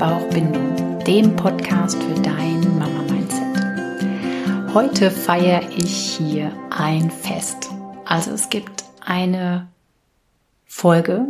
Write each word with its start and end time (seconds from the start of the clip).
Herz-Bauch-Bindung, 0.00 1.04
dem 1.04 1.36
Podcast 1.36 2.02
für 2.02 2.14
dein 2.22 2.78
Mama-Mindset. 2.78 4.72
Heute 4.72 5.10
feiere 5.10 5.60
ich 5.76 6.16
hier 6.16 6.52
ein 6.70 7.10
Fest. 7.10 7.68
Also 8.06 8.30
es 8.30 8.48
gibt 8.48 8.84
eine 9.04 9.68
Folge, 10.64 11.26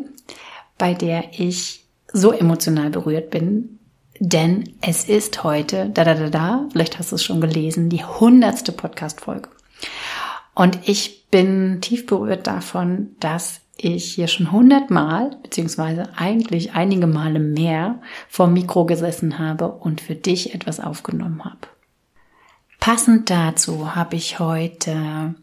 bei 0.78 0.94
der 0.94 1.32
ich 1.32 1.84
so 2.12 2.30
emotional 2.30 2.90
berührt 2.90 3.30
bin, 3.30 3.80
denn 4.20 4.72
es 4.80 5.08
ist 5.08 5.42
heute, 5.42 5.90
da 5.90 6.04
da 6.04 6.14
da 6.14 6.30
da, 6.30 6.68
vielleicht 6.70 6.96
hast 7.00 7.10
du 7.10 7.16
es 7.16 7.24
schon 7.24 7.40
gelesen, 7.40 7.88
die 7.88 8.04
hundertste 8.04 8.70
Podcast-Folge. 8.70 9.48
Und 10.54 10.78
ich 10.88 11.28
bin 11.28 11.80
tief 11.80 12.06
berührt 12.06 12.46
davon, 12.46 13.16
dass 13.18 13.62
ich 13.84 14.14
hier 14.14 14.28
schon 14.28 14.52
hundertmal, 14.52 15.36
beziehungsweise 15.42 16.10
eigentlich 16.16 16.72
einige 16.72 17.06
Male 17.06 17.38
mehr 17.40 18.00
vor 18.28 18.46
Mikro 18.46 18.84
gesessen 18.86 19.38
habe 19.38 19.68
und 19.68 20.00
für 20.00 20.14
dich 20.14 20.54
etwas 20.54 20.80
aufgenommen 20.80 21.44
habe. 21.44 21.68
Passend 22.78 23.30
dazu 23.30 23.94
habe 23.94 24.16
ich 24.16 24.38
heute 24.38 25.34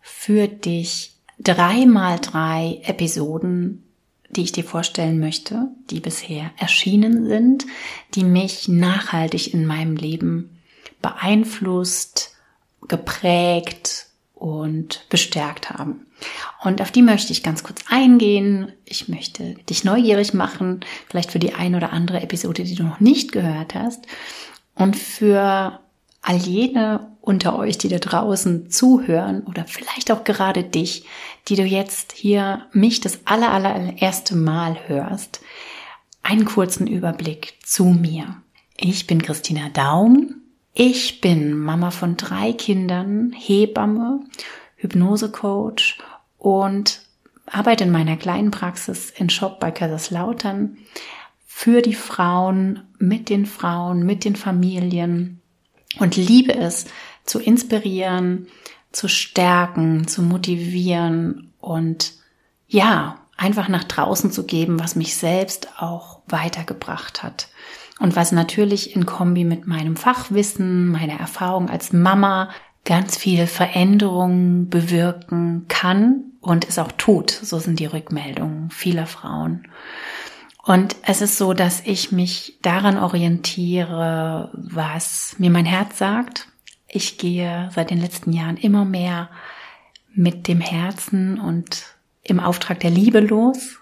für 0.00 0.48
dich 0.48 1.14
drei 1.38 1.86
mal 1.86 2.18
drei 2.20 2.80
Episoden, 2.84 3.84
die 4.30 4.42
ich 4.42 4.52
dir 4.52 4.64
vorstellen 4.64 5.18
möchte, 5.18 5.68
die 5.90 6.00
bisher 6.00 6.50
erschienen 6.56 7.26
sind, 7.26 7.66
die 8.14 8.24
mich 8.24 8.68
nachhaltig 8.68 9.54
in 9.54 9.66
meinem 9.66 9.96
Leben 9.96 10.60
beeinflusst, 11.02 12.36
geprägt 12.88 14.06
und 14.44 15.06
bestärkt 15.08 15.70
haben. 15.70 16.04
Und 16.62 16.82
auf 16.82 16.90
die 16.90 17.00
möchte 17.00 17.32
ich 17.32 17.42
ganz 17.42 17.64
kurz 17.64 17.80
eingehen. 17.88 18.70
Ich 18.84 19.08
möchte 19.08 19.54
dich 19.70 19.84
neugierig 19.84 20.34
machen, 20.34 20.80
vielleicht 21.08 21.32
für 21.32 21.38
die 21.38 21.54
ein 21.54 21.74
oder 21.74 21.94
andere 21.94 22.20
Episode, 22.20 22.64
die 22.64 22.74
du 22.74 22.82
noch 22.82 23.00
nicht 23.00 23.32
gehört 23.32 23.74
hast. 23.74 24.04
Und 24.74 24.96
für 24.96 25.80
all 26.20 26.36
jene 26.36 27.08
unter 27.22 27.58
euch, 27.58 27.78
die 27.78 27.88
da 27.88 27.96
draußen 27.96 28.68
zuhören 28.70 29.44
oder 29.44 29.64
vielleicht 29.64 30.12
auch 30.12 30.24
gerade 30.24 30.62
dich, 30.62 31.06
die 31.48 31.56
du 31.56 31.62
jetzt 31.62 32.12
hier 32.12 32.66
mich 32.72 33.00
das 33.00 33.20
aller, 33.24 33.50
allererste 33.50 34.36
Mal 34.36 34.76
hörst, 34.88 35.40
einen 36.22 36.44
kurzen 36.44 36.86
Überblick 36.86 37.54
zu 37.64 37.86
mir. 37.86 38.42
Ich 38.76 39.06
bin 39.06 39.22
Christina 39.22 39.70
Daum. 39.70 40.43
Ich 40.76 41.20
bin 41.20 41.56
Mama 41.56 41.92
von 41.92 42.16
drei 42.16 42.52
Kindern, 42.52 43.32
Hebamme, 43.32 44.24
Hypnosecoach 44.74 45.98
und 46.36 47.00
arbeite 47.46 47.84
in 47.84 47.92
meiner 47.92 48.16
kleinen 48.16 48.50
Praxis 48.50 49.10
in 49.10 49.30
Shop 49.30 49.60
bei 49.60 49.70
Kaiserslautern 49.70 50.76
für 51.46 51.80
die 51.80 51.94
Frauen, 51.94 52.82
mit 52.98 53.28
den 53.28 53.46
Frauen, 53.46 54.04
mit 54.04 54.24
den 54.24 54.34
Familien 54.34 55.40
und 56.00 56.16
liebe 56.16 56.56
es 56.56 56.86
zu 57.24 57.38
inspirieren, 57.38 58.48
zu 58.90 59.06
stärken, 59.06 60.08
zu 60.08 60.22
motivieren 60.22 61.52
und 61.60 62.14
ja, 62.66 63.20
einfach 63.36 63.68
nach 63.68 63.84
draußen 63.84 64.32
zu 64.32 64.44
geben, 64.44 64.80
was 64.80 64.96
mich 64.96 65.14
selbst 65.14 65.68
auch 65.78 66.18
weitergebracht 66.26 67.22
hat. 67.22 67.48
Und 68.00 68.16
was 68.16 68.32
natürlich 68.32 68.94
in 68.96 69.06
Kombi 69.06 69.44
mit 69.44 69.66
meinem 69.66 69.96
Fachwissen, 69.96 70.88
meiner 70.88 71.18
Erfahrung 71.20 71.70
als 71.70 71.92
Mama 71.92 72.50
ganz 72.84 73.16
viel 73.16 73.46
Veränderungen 73.46 74.68
bewirken 74.68 75.66
kann 75.68 76.24
und 76.40 76.68
es 76.68 76.78
auch 76.78 76.92
tut. 76.92 77.30
So 77.30 77.58
sind 77.58 77.80
die 77.80 77.86
Rückmeldungen 77.86 78.70
vieler 78.70 79.06
Frauen. 79.06 79.68
Und 80.62 80.96
es 81.02 81.20
ist 81.20 81.36
so, 81.36 81.52
dass 81.52 81.82
ich 81.84 82.10
mich 82.10 82.58
daran 82.62 82.98
orientiere, 82.98 84.50
was 84.54 85.36
mir 85.38 85.50
mein 85.50 85.66
Herz 85.66 85.98
sagt. 85.98 86.48
Ich 86.88 87.18
gehe 87.18 87.70
seit 87.74 87.90
den 87.90 88.00
letzten 88.00 88.32
Jahren 88.32 88.56
immer 88.56 88.84
mehr 88.84 89.30
mit 90.14 90.48
dem 90.48 90.60
Herzen 90.60 91.38
und 91.38 91.96
im 92.22 92.40
Auftrag 92.40 92.80
der 92.80 92.90
Liebe 92.90 93.20
los. 93.20 93.78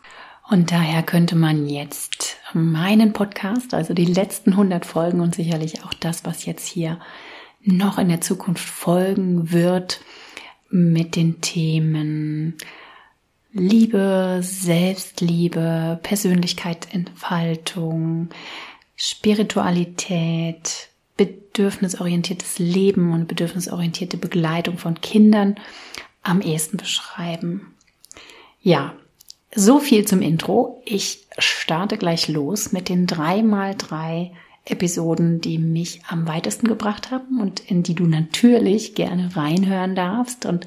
Und 0.52 0.70
daher 0.70 1.02
könnte 1.02 1.34
man 1.34 1.66
jetzt 1.66 2.36
meinen 2.52 3.14
Podcast, 3.14 3.72
also 3.72 3.94
die 3.94 4.04
letzten 4.04 4.50
100 4.50 4.84
Folgen 4.84 5.22
und 5.22 5.34
sicherlich 5.34 5.82
auch 5.82 5.94
das, 5.94 6.26
was 6.26 6.44
jetzt 6.44 6.68
hier 6.68 7.00
noch 7.62 7.96
in 7.96 8.10
der 8.10 8.20
Zukunft 8.20 8.68
folgen 8.68 9.50
wird, 9.50 10.02
mit 10.68 11.16
den 11.16 11.40
Themen 11.40 12.58
Liebe, 13.54 14.40
Selbstliebe, 14.42 15.98
Persönlichkeitsentfaltung, 16.02 18.28
Spiritualität, 18.94 20.90
bedürfnisorientiertes 21.16 22.58
Leben 22.58 23.14
und 23.14 23.26
bedürfnisorientierte 23.26 24.18
Begleitung 24.18 24.76
von 24.76 25.00
Kindern 25.00 25.54
am 26.22 26.42
ehesten 26.42 26.76
beschreiben. 26.76 27.74
Ja, 28.60 28.92
so 29.54 29.78
viel 29.78 30.06
zum 30.06 30.22
Intro. 30.22 30.82
Ich 30.84 31.26
starte 31.38 31.98
gleich 31.98 32.28
los 32.28 32.72
mit 32.72 32.88
den 32.88 33.06
drei 33.06 33.42
mal 33.42 33.74
drei 33.76 34.32
Episoden, 34.64 35.40
die 35.40 35.58
mich 35.58 36.02
am 36.08 36.26
weitesten 36.28 36.68
gebracht 36.68 37.10
haben 37.10 37.40
und 37.40 37.60
in 37.60 37.82
die 37.82 37.94
du 37.94 38.06
natürlich 38.06 38.94
gerne 38.94 39.34
reinhören 39.34 39.94
darfst. 39.94 40.46
Und 40.46 40.66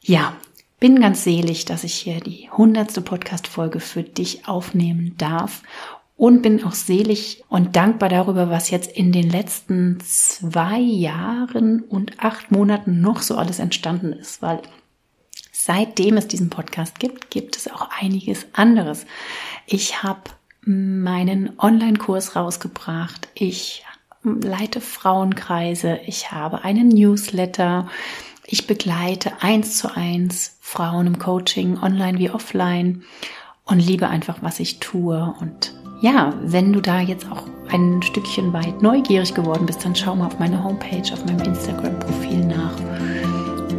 ja, 0.00 0.34
bin 0.80 1.00
ganz 1.00 1.22
selig, 1.22 1.64
dass 1.64 1.84
ich 1.84 1.94
hier 1.94 2.20
die 2.20 2.48
hundertste 2.50 3.02
Podcast-Folge 3.02 3.80
für 3.80 4.02
dich 4.02 4.48
aufnehmen 4.48 5.14
darf 5.18 5.62
und 6.16 6.42
bin 6.42 6.64
auch 6.64 6.72
selig 6.72 7.44
und 7.48 7.76
dankbar 7.76 8.08
darüber, 8.08 8.48
was 8.50 8.70
jetzt 8.70 8.90
in 8.90 9.12
den 9.12 9.28
letzten 9.28 9.98
zwei 10.00 10.78
Jahren 10.78 11.82
und 11.82 12.18
acht 12.20 12.50
Monaten 12.50 13.00
noch 13.00 13.22
so 13.22 13.36
alles 13.36 13.58
entstanden 13.58 14.12
ist, 14.12 14.40
weil 14.40 14.60
seitdem 15.64 16.16
es 16.16 16.26
diesen 16.26 16.50
Podcast 16.50 16.98
gibt, 16.98 17.30
gibt 17.30 17.56
es 17.56 17.70
auch 17.70 17.88
einiges 18.00 18.46
anderes. 18.52 19.06
Ich 19.66 20.02
habe 20.02 20.22
meinen 20.64 21.58
Online-Kurs 21.58 22.34
rausgebracht. 22.34 23.28
Ich 23.34 23.84
leite 24.22 24.80
Frauenkreise. 24.80 26.00
Ich 26.06 26.32
habe 26.32 26.64
einen 26.64 26.88
Newsletter. 26.88 27.88
Ich 28.44 28.66
begleite 28.66 29.40
eins 29.40 29.78
zu 29.78 29.94
eins 29.94 30.56
Frauen 30.60 31.06
im 31.06 31.18
Coaching, 31.18 31.78
online 31.78 32.18
wie 32.18 32.30
offline 32.30 33.04
und 33.64 33.78
liebe 33.78 34.08
einfach, 34.08 34.38
was 34.40 34.58
ich 34.58 34.80
tue. 34.80 35.34
Und 35.40 35.74
ja, 36.00 36.34
wenn 36.42 36.72
du 36.72 36.80
da 36.80 37.00
jetzt 37.00 37.30
auch 37.30 37.46
ein 37.70 38.02
Stückchen 38.02 38.52
weit 38.52 38.82
neugierig 38.82 39.32
geworden 39.34 39.66
bist, 39.66 39.84
dann 39.84 39.94
schau 39.94 40.16
mal 40.16 40.26
auf 40.26 40.38
meine 40.40 40.62
Homepage, 40.62 41.12
auf 41.12 41.24
meinem 41.24 41.40
Instagram-Profil 41.40 42.46
nach. 42.46 43.31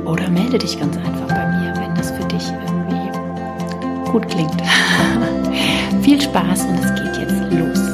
Oder 0.06 0.30
melde 0.30 0.58
dich 0.58 0.80
ganz 0.80 0.98
einfach 0.98 1.28
bei 1.28 1.46
mir, 1.48 1.74
wenn 1.78 1.96
das 1.96 2.12
für 2.12 2.26
dich 2.26 2.44
irgendwie 2.68 4.12
gut 4.12 4.28
klingt. 4.28 4.62
Viel 6.04 6.22
Spaß 6.22 6.66
und 6.66 6.80
es 6.80 6.94
geht 6.96 7.18
jetzt 7.18 7.54
los. 7.54 7.93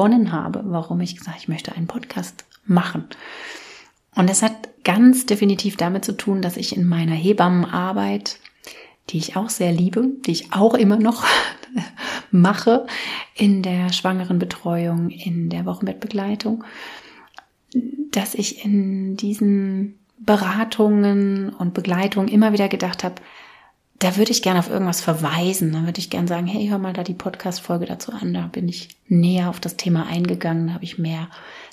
Begonnen 0.00 0.32
habe, 0.32 0.62
warum 0.64 1.02
ich 1.02 1.18
gesagt, 1.18 1.36
ich 1.40 1.48
möchte 1.48 1.72
einen 1.72 1.86
Podcast 1.86 2.46
machen. 2.64 3.04
Und 4.16 4.30
es 4.30 4.40
hat 4.40 4.82
ganz 4.82 5.26
definitiv 5.26 5.76
damit 5.76 6.06
zu 6.06 6.16
tun, 6.16 6.40
dass 6.40 6.56
ich 6.56 6.74
in 6.74 6.88
meiner 6.88 7.12
Hebammenarbeit, 7.12 8.38
die 9.10 9.18
ich 9.18 9.36
auch 9.36 9.50
sehr 9.50 9.72
liebe, 9.72 10.08
die 10.24 10.30
ich 10.30 10.54
auch 10.54 10.72
immer 10.72 10.96
noch 10.96 11.26
mache, 12.30 12.86
in 13.34 13.62
der 13.62 13.92
schwangeren 13.92 14.38
Betreuung, 14.38 15.10
in 15.10 15.50
der 15.50 15.66
Wochenbettbegleitung, 15.66 16.64
dass 18.10 18.34
ich 18.34 18.64
in 18.64 19.18
diesen 19.18 19.98
Beratungen 20.18 21.50
und 21.50 21.74
Begleitungen 21.74 22.28
immer 22.28 22.54
wieder 22.54 22.68
gedacht 22.68 23.04
habe, 23.04 23.16
da 24.00 24.16
würde 24.16 24.32
ich 24.32 24.42
gerne 24.42 24.58
auf 24.58 24.70
irgendwas 24.70 25.02
verweisen. 25.02 25.72
Da 25.72 25.84
würde 25.84 26.00
ich 26.00 26.10
gerne 26.10 26.26
sagen, 26.26 26.46
hey, 26.46 26.66
hör 26.68 26.78
mal 26.78 26.94
da 26.94 27.04
die 27.04 27.14
Podcast-Folge 27.14 27.84
dazu 27.84 28.12
an. 28.12 28.34
Da 28.34 28.46
bin 28.46 28.68
ich 28.68 28.96
näher 29.06 29.50
auf 29.50 29.60
das 29.60 29.76
Thema 29.76 30.06
eingegangen, 30.06 30.68
da 30.68 30.74
habe 30.74 30.84
ich 30.84 30.98
mehr 30.98 31.28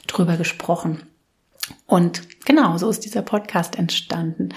drüber 0.07 0.35
gesprochen. 0.35 1.03
Und 1.85 2.23
genau, 2.45 2.77
so 2.77 2.89
ist 2.89 3.05
dieser 3.05 3.21
Podcast 3.21 3.77
entstanden. 3.77 4.49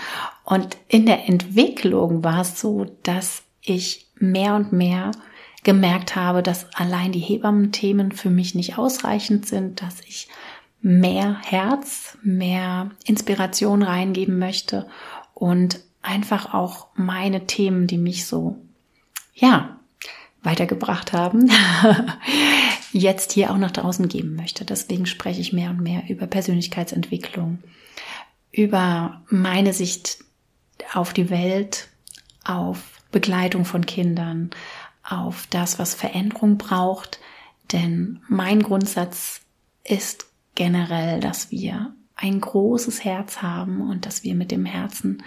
Und 0.44 0.76
in 0.88 1.06
der 1.06 1.28
Entwicklung 1.28 2.24
war 2.24 2.40
es 2.40 2.60
so, 2.60 2.86
dass 3.04 3.42
ich 3.62 4.08
mehr 4.16 4.56
und 4.56 4.72
mehr 4.72 5.12
gemerkt 5.62 6.16
habe, 6.16 6.42
dass 6.42 6.72
allein 6.74 7.12
die 7.12 7.20
Hebammen-Themen 7.20 8.12
für 8.12 8.30
mich 8.30 8.54
nicht 8.54 8.78
ausreichend 8.78 9.46
sind, 9.46 9.82
dass 9.82 10.00
ich 10.00 10.28
mehr 10.82 11.38
Herz, 11.42 12.18
mehr 12.22 12.90
Inspiration 13.04 13.82
reingeben 13.82 14.38
möchte 14.38 14.86
und 15.34 15.80
einfach 16.02 16.54
auch 16.54 16.88
meine 16.94 17.46
Themen, 17.46 17.86
die 17.86 17.98
mich 17.98 18.26
so, 18.26 18.56
ja, 19.34 19.76
weitergebracht 20.42 21.12
haben, 21.12 21.50
jetzt 22.92 23.32
hier 23.32 23.50
auch 23.50 23.58
nach 23.58 23.70
draußen 23.70 24.08
geben 24.08 24.36
möchte. 24.36 24.64
Deswegen 24.64 25.06
spreche 25.06 25.40
ich 25.40 25.52
mehr 25.52 25.70
und 25.70 25.80
mehr 25.80 26.08
über 26.08 26.26
Persönlichkeitsentwicklung, 26.26 27.58
über 28.50 29.22
meine 29.28 29.72
Sicht 29.72 30.18
auf 30.94 31.12
die 31.12 31.30
Welt, 31.30 31.88
auf 32.44 32.82
Begleitung 33.12 33.64
von 33.64 33.84
Kindern, 33.84 34.50
auf 35.02 35.46
das, 35.50 35.78
was 35.78 35.94
Veränderung 35.94 36.56
braucht. 36.56 37.20
Denn 37.72 38.22
mein 38.28 38.62
Grundsatz 38.62 39.42
ist 39.84 40.26
generell, 40.54 41.20
dass 41.20 41.50
wir 41.50 41.94
ein 42.20 42.40
großes 42.40 43.04
Herz 43.04 43.40
haben 43.40 43.88
und 43.88 44.06
dass 44.06 44.24
wir 44.24 44.34
mit 44.34 44.50
dem 44.50 44.66
Herzen 44.66 45.22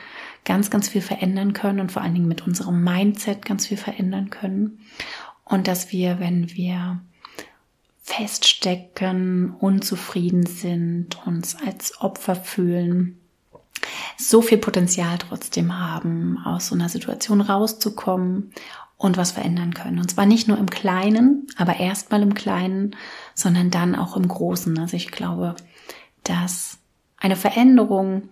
ganz, 0.45 0.69
ganz 0.69 0.90
viel 0.90 1.01
verändern 1.01 1.54
können 1.54 1.80
und 1.80 1.92
vor 1.92 2.01
allen 2.01 2.13
Dingen 2.13 2.28
mit 2.28 2.45
unserem 2.45 2.84
Mindset 2.84 3.45
ganz 3.45 3.68
viel 3.68 3.78
verändern 3.78 4.30
können. 4.30 4.80
Und 5.44 5.68
dass 5.68 5.92
wir, 5.92 6.19
wenn 6.19 6.54
wir 6.54 7.01
feststecken, 8.04 9.56
unzufrieden 9.60 10.45
sind, 10.45 11.25
uns 11.25 11.56
als 11.66 12.00
Opfer 12.01 12.36
fühlen, 12.36 13.19
so 14.18 14.42
viel 14.42 14.57
Potenzial 14.57 15.18
trotzdem 15.18 15.78
haben, 15.78 16.38
aus 16.45 16.68
so 16.68 16.75
einer 16.75 16.90
Situation 16.90 17.42
rauszukommen 17.42 18.51
und 18.98 19.18
was 19.18 19.31
verändern 19.31 19.74
können. 19.74 20.00
Und 20.00 20.12
zwar 20.12 20.25
nicht 20.25 20.48
nur 20.48 20.57
im 20.57 20.69
Kleinen, 20.69 21.48
aber 21.57 21.80
erstmal 21.80 22.22
im 22.22 22.34
Kleinen, 22.34 22.95
sondern 23.34 23.72
dann 23.72 23.95
auch 23.95 24.16
im 24.16 24.28
Großen. 24.28 24.78
Also 24.78 24.95
ich 24.95 25.12
glaube, 25.12 25.56
dass 26.24 26.80
eine 27.23 27.37
Veränderung 27.37 28.29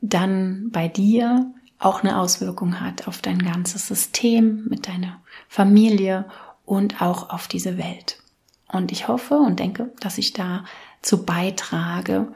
dann 0.00 0.70
bei 0.70 0.88
dir 0.88 1.52
auch 1.78 2.02
eine 2.02 2.18
Auswirkung 2.18 2.80
hat 2.80 3.08
auf 3.08 3.20
dein 3.20 3.38
ganzes 3.38 3.88
System, 3.88 4.66
mit 4.68 4.86
deiner 4.86 5.22
Familie 5.48 6.26
und 6.66 7.02
auch 7.02 7.30
auf 7.30 7.48
diese 7.48 7.78
Welt. 7.78 8.22
Und 8.68 8.92
ich 8.92 9.08
hoffe 9.08 9.36
und 9.36 9.58
denke, 9.58 9.92
dass 10.00 10.18
ich 10.18 10.34
dazu 10.34 11.24
beitrage, 11.24 12.32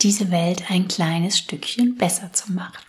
diese 0.00 0.30
Welt 0.30 0.70
ein 0.70 0.88
kleines 0.88 1.36
Stückchen 1.36 1.96
besser 1.96 2.32
zu 2.32 2.52
machen. 2.52 2.82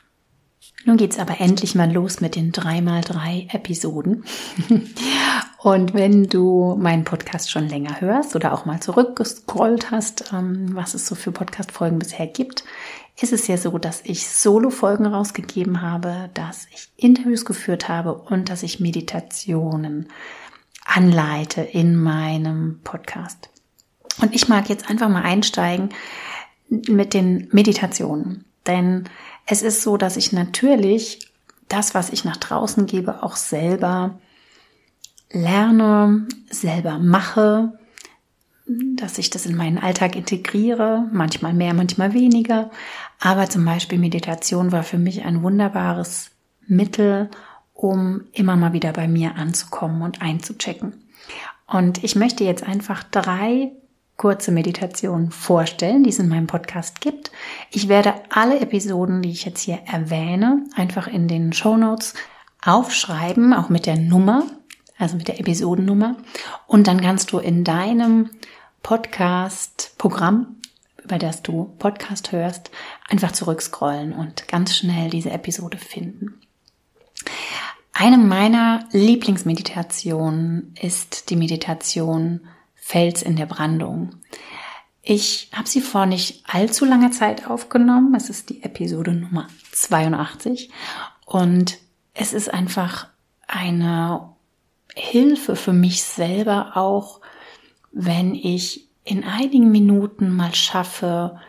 Nun 0.85 0.97
geht's 0.97 1.17
aber 1.17 1.39
endlich 1.39 1.75
mal 1.75 1.91
los 1.91 2.19
mit 2.19 2.35
den 2.35 2.51
3x3 2.51 3.53
Episoden. 3.53 4.25
Und 5.59 5.93
wenn 5.93 6.27
du 6.27 6.75
meinen 6.77 7.05
Podcast 7.05 7.49
schon 7.49 7.69
länger 7.69 8.01
hörst 8.01 8.35
oder 8.35 8.53
auch 8.53 8.65
mal 8.65 8.81
zurückgescrollt 8.81 9.91
hast, 9.91 10.33
ähm, 10.33 10.71
was 10.73 10.93
es 10.93 11.07
so 11.07 11.15
für 11.15 11.31
Podcast-Folgen 11.31 11.99
bisher 11.99 12.27
gibt, 12.27 12.65
ist 13.21 13.31
es 13.31 13.47
ja 13.47 13.55
so, 13.55 13.77
dass 13.77 14.01
ich 14.03 14.27
Solo-Folgen 14.27 15.05
rausgegeben 15.05 15.81
habe, 15.81 16.29
dass 16.33 16.67
ich 16.73 16.89
Interviews 16.97 17.45
geführt 17.45 17.87
habe 17.87 18.13
und 18.13 18.49
dass 18.49 18.63
ich 18.63 18.81
Meditationen 18.81 20.09
anleite 20.83 21.61
in 21.61 21.95
meinem 21.95 22.81
Podcast. 22.83 23.49
Und 24.21 24.35
ich 24.35 24.49
mag 24.49 24.67
jetzt 24.67 24.89
einfach 24.89 25.07
mal 25.07 25.23
einsteigen 25.23 25.89
mit 26.69 27.13
den 27.13 27.47
Meditationen. 27.51 28.45
Denn 28.67 29.05
es 29.45 29.61
ist 29.61 29.81
so, 29.81 29.97
dass 29.97 30.17
ich 30.17 30.31
natürlich 30.31 31.31
das, 31.69 31.95
was 31.95 32.09
ich 32.09 32.25
nach 32.25 32.37
draußen 32.37 32.85
gebe, 32.85 33.23
auch 33.23 33.35
selber 33.35 34.19
lerne, 35.31 36.27
selber 36.49 36.99
mache, 36.99 37.79
dass 38.65 39.17
ich 39.17 39.29
das 39.29 39.45
in 39.45 39.55
meinen 39.55 39.77
Alltag 39.77 40.15
integriere, 40.15 41.07
manchmal 41.11 41.53
mehr, 41.53 41.73
manchmal 41.73 42.13
weniger. 42.13 42.71
Aber 43.19 43.49
zum 43.49 43.65
Beispiel 43.65 43.99
Meditation 43.99 44.71
war 44.71 44.83
für 44.83 44.97
mich 44.97 45.25
ein 45.25 45.43
wunderbares 45.43 46.31
Mittel, 46.67 47.29
um 47.73 48.21
immer 48.31 48.55
mal 48.55 48.73
wieder 48.73 48.93
bei 48.93 49.07
mir 49.07 49.35
anzukommen 49.35 50.01
und 50.01 50.21
einzuchecken. 50.21 50.93
Und 51.67 52.03
ich 52.03 52.15
möchte 52.15 52.43
jetzt 52.43 52.63
einfach 52.63 53.03
drei 53.03 53.71
kurze 54.17 54.51
Meditationen 54.51 55.31
vorstellen, 55.31 56.03
die 56.03 56.09
es 56.09 56.19
in 56.19 56.29
meinem 56.29 56.47
Podcast 56.47 57.01
gibt. 57.01 57.31
Ich 57.71 57.89
werde 57.89 58.13
alle 58.29 58.59
Episoden, 58.59 59.21
die 59.21 59.31
ich 59.31 59.45
jetzt 59.45 59.61
hier 59.61 59.79
erwähne, 59.85 60.65
einfach 60.75 61.07
in 61.07 61.27
den 61.27 61.53
Show 61.53 61.77
Notes 61.77 62.13
aufschreiben, 62.63 63.53
auch 63.53 63.69
mit 63.69 63.85
der 63.85 63.97
Nummer, 63.97 64.43
also 64.97 65.17
mit 65.17 65.27
der 65.27 65.39
Episodennummer. 65.39 66.15
Und 66.67 66.87
dann 66.87 67.01
kannst 67.01 67.31
du 67.31 67.39
in 67.39 67.63
deinem 67.63 68.29
Podcast-Programm, 68.83 70.57
über 71.03 71.17
das 71.17 71.41
du 71.41 71.73
Podcast 71.79 72.31
hörst, 72.31 72.71
einfach 73.09 73.31
zurückscrollen 73.31 74.13
und 74.13 74.47
ganz 74.47 74.75
schnell 74.75 75.09
diese 75.09 75.31
Episode 75.31 75.77
finden. 75.77 76.39
Eine 77.93 78.17
meiner 78.17 78.87
Lieblingsmeditationen 78.91 80.73
ist 80.81 81.29
die 81.29 81.35
Meditation 81.35 82.41
Fels 82.85 83.21
in 83.21 83.37
der 83.37 83.45
Brandung. 83.45 84.17
Ich 85.01 85.49
habe 85.53 85.69
sie 85.69 85.79
vor 85.79 86.05
nicht 86.05 86.43
allzu 86.45 86.83
langer 86.83 87.11
Zeit 87.11 87.47
aufgenommen. 87.47 88.13
Es 88.13 88.29
ist 88.29 88.49
die 88.49 88.61
Episode 88.61 89.13
Nummer 89.13 89.47
82 89.71 90.69
und 91.25 91.77
es 92.13 92.33
ist 92.33 92.53
einfach 92.53 93.07
eine 93.47 94.33
Hilfe 94.95 95.55
für 95.55 95.71
mich 95.71 96.03
selber 96.03 96.75
auch, 96.75 97.21
wenn 97.93 98.35
ich 98.35 98.89
in 99.05 99.23
einigen 99.23 99.71
Minuten 99.71 100.29
mal 100.29 100.53
schaffe, 100.53 101.39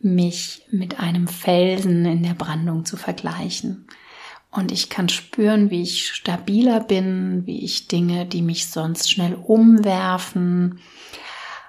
mich 0.00 0.66
mit 0.72 0.98
einem 0.98 1.28
Felsen 1.28 2.04
in 2.06 2.24
der 2.24 2.34
Brandung 2.34 2.84
zu 2.84 2.96
vergleichen. 2.96 3.86
Und 4.52 4.70
ich 4.70 4.90
kann 4.90 5.08
spüren, 5.08 5.70
wie 5.70 5.80
ich 5.80 6.12
stabiler 6.12 6.80
bin, 6.80 7.46
wie 7.46 7.64
ich 7.64 7.88
Dinge, 7.88 8.26
die 8.26 8.42
mich 8.42 8.68
sonst 8.68 9.10
schnell 9.10 9.34
umwerfen, 9.34 10.78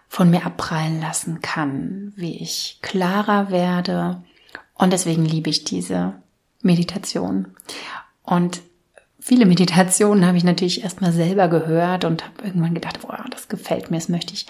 von 0.10 0.30
mir 0.30 0.46
abprallen 0.46 1.00
lassen 1.00 1.42
kann, 1.42 2.12
wie 2.18 2.38
ich 2.38 2.80
klarer 2.82 3.50
werde. 3.50 4.22
Und 4.76 4.92
deswegen 4.92 5.26
liebe 5.26 5.50
ich 5.50 5.64
diese 5.64 6.14
Meditation. 6.62 7.56
Und 8.22 8.62
viele 9.18 9.46
Meditationen 9.46 10.26
habe 10.26 10.38
ich 10.38 10.44
natürlich 10.44 10.84
erstmal 10.84 11.14
selber 11.14 11.48
gehört 11.48 12.04
und 12.04 12.26
habe 12.26 12.44
irgendwann 12.44 12.76
gedacht, 12.76 13.00
boah, 13.02 13.24
das 13.32 13.48
gefällt 13.48 13.92
mir, 13.92 13.98
das 13.98 14.10
möchte 14.10 14.34
ich 14.34 14.46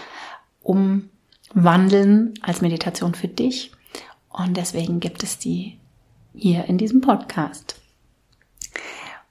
umwandeln 0.64 2.34
als 2.42 2.62
Meditation 2.62 3.14
für 3.14 3.28
dich. 3.28 3.72
Und 4.30 4.58
deswegen 4.58 5.00
gibt 5.00 5.22
es 5.22 5.38
die 5.38 5.78
hier 6.34 6.66
in 6.66 6.80
diesem 6.80 7.02
Podcast. 7.02 7.83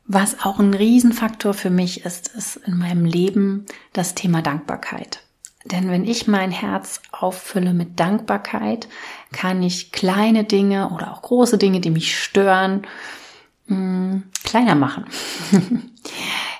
Was 0.04 0.44
auch 0.44 0.59
ein 0.59 0.75
Riesenfaktor 0.75 1.54
für 1.54 1.71
mich 1.71 2.04
ist, 2.04 2.28
ist 2.28 2.56
in 2.56 2.76
meinem 2.76 3.04
Leben 3.04 3.66
das 3.92 4.14
Thema 4.14 4.42
Dankbarkeit. 4.42 5.23
Denn 5.64 5.90
wenn 5.90 6.04
ich 6.04 6.26
mein 6.26 6.50
Herz 6.50 7.00
auffülle 7.12 7.73
mit 7.73 8.00
Dankbarkeit, 8.00 8.88
kann 9.32 9.62
ich 9.62 9.92
kleine 9.92 10.44
Dinge 10.44 10.90
oder 10.90 11.12
auch 11.12 11.23
große 11.23 11.56
Dinge, 11.56 11.80
die 11.80 11.90
mich 11.90 12.18
stören, 12.18 12.82
mh, 13.66 14.23
kleiner 14.42 14.75
machen. 14.75 15.06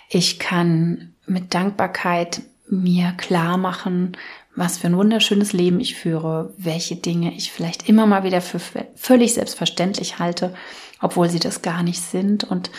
ich 0.09 0.39
kann 0.39 1.15
mit 1.27 1.53
Dankbarkeit 1.53 2.43
mir 2.69 3.13
klar 3.17 3.57
machen, 3.57 4.17
was 4.55 4.79
für 4.79 4.87
ein 4.87 4.97
wunderschönes 4.97 5.53
Leben 5.53 5.81
ich 5.81 5.97
führe, 5.97 6.53
welche 6.59 6.97
Dinge 6.97 7.35
ich 7.35 7.53
vielleicht 7.53 7.89
immer 7.89 8.07
mal 8.07 8.23
wieder 8.23 8.41
für 8.41 8.61
völlig 8.95 9.35
selbstverständlich 9.35 10.19
halte, 10.19 10.55
obwohl 11.01 11.29
sie 11.29 11.41
das 11.41 11.63
gar 11.63 11.83
nicht 11.83 12.01
sind. 12.01 12.45
Und 12.45 12.71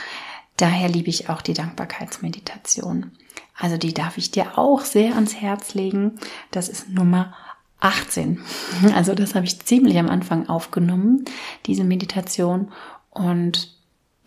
Daher 0.57 0.89
liebe 0.89 1.09
ich 1.09 1.29
auch 1.29 1.41
die 1.41 1.53
Dankbarkeitsmeditation. 1.53 3.11
Also 3.57 3.77
die 3.77 3.93
darf 3.93 4.17
ich 4.17 4.31
dir 4.31 4.57
auch 4.57 4.81
sehr 4.81 5.15
ans 5.15 5.35
Herz 5.35 5.73
legen. 5.73 6.19
Das 6.51 6.69
ist 6.69 6.89
Nummer 6.89 7.33
18. 7.79 8.39
Also 8.95 9.13
das 9.15 9.35
habe 9.35 9.45
ich 9.45 9.59
ziemlich 9.65 9.97
am 9.97 10.09
Anfang 10.09 10.47
aufgenommen, 10.49 11.25
diese 11.65 11.83
Meditation. 11.83 12.71
Und 13.09 13.75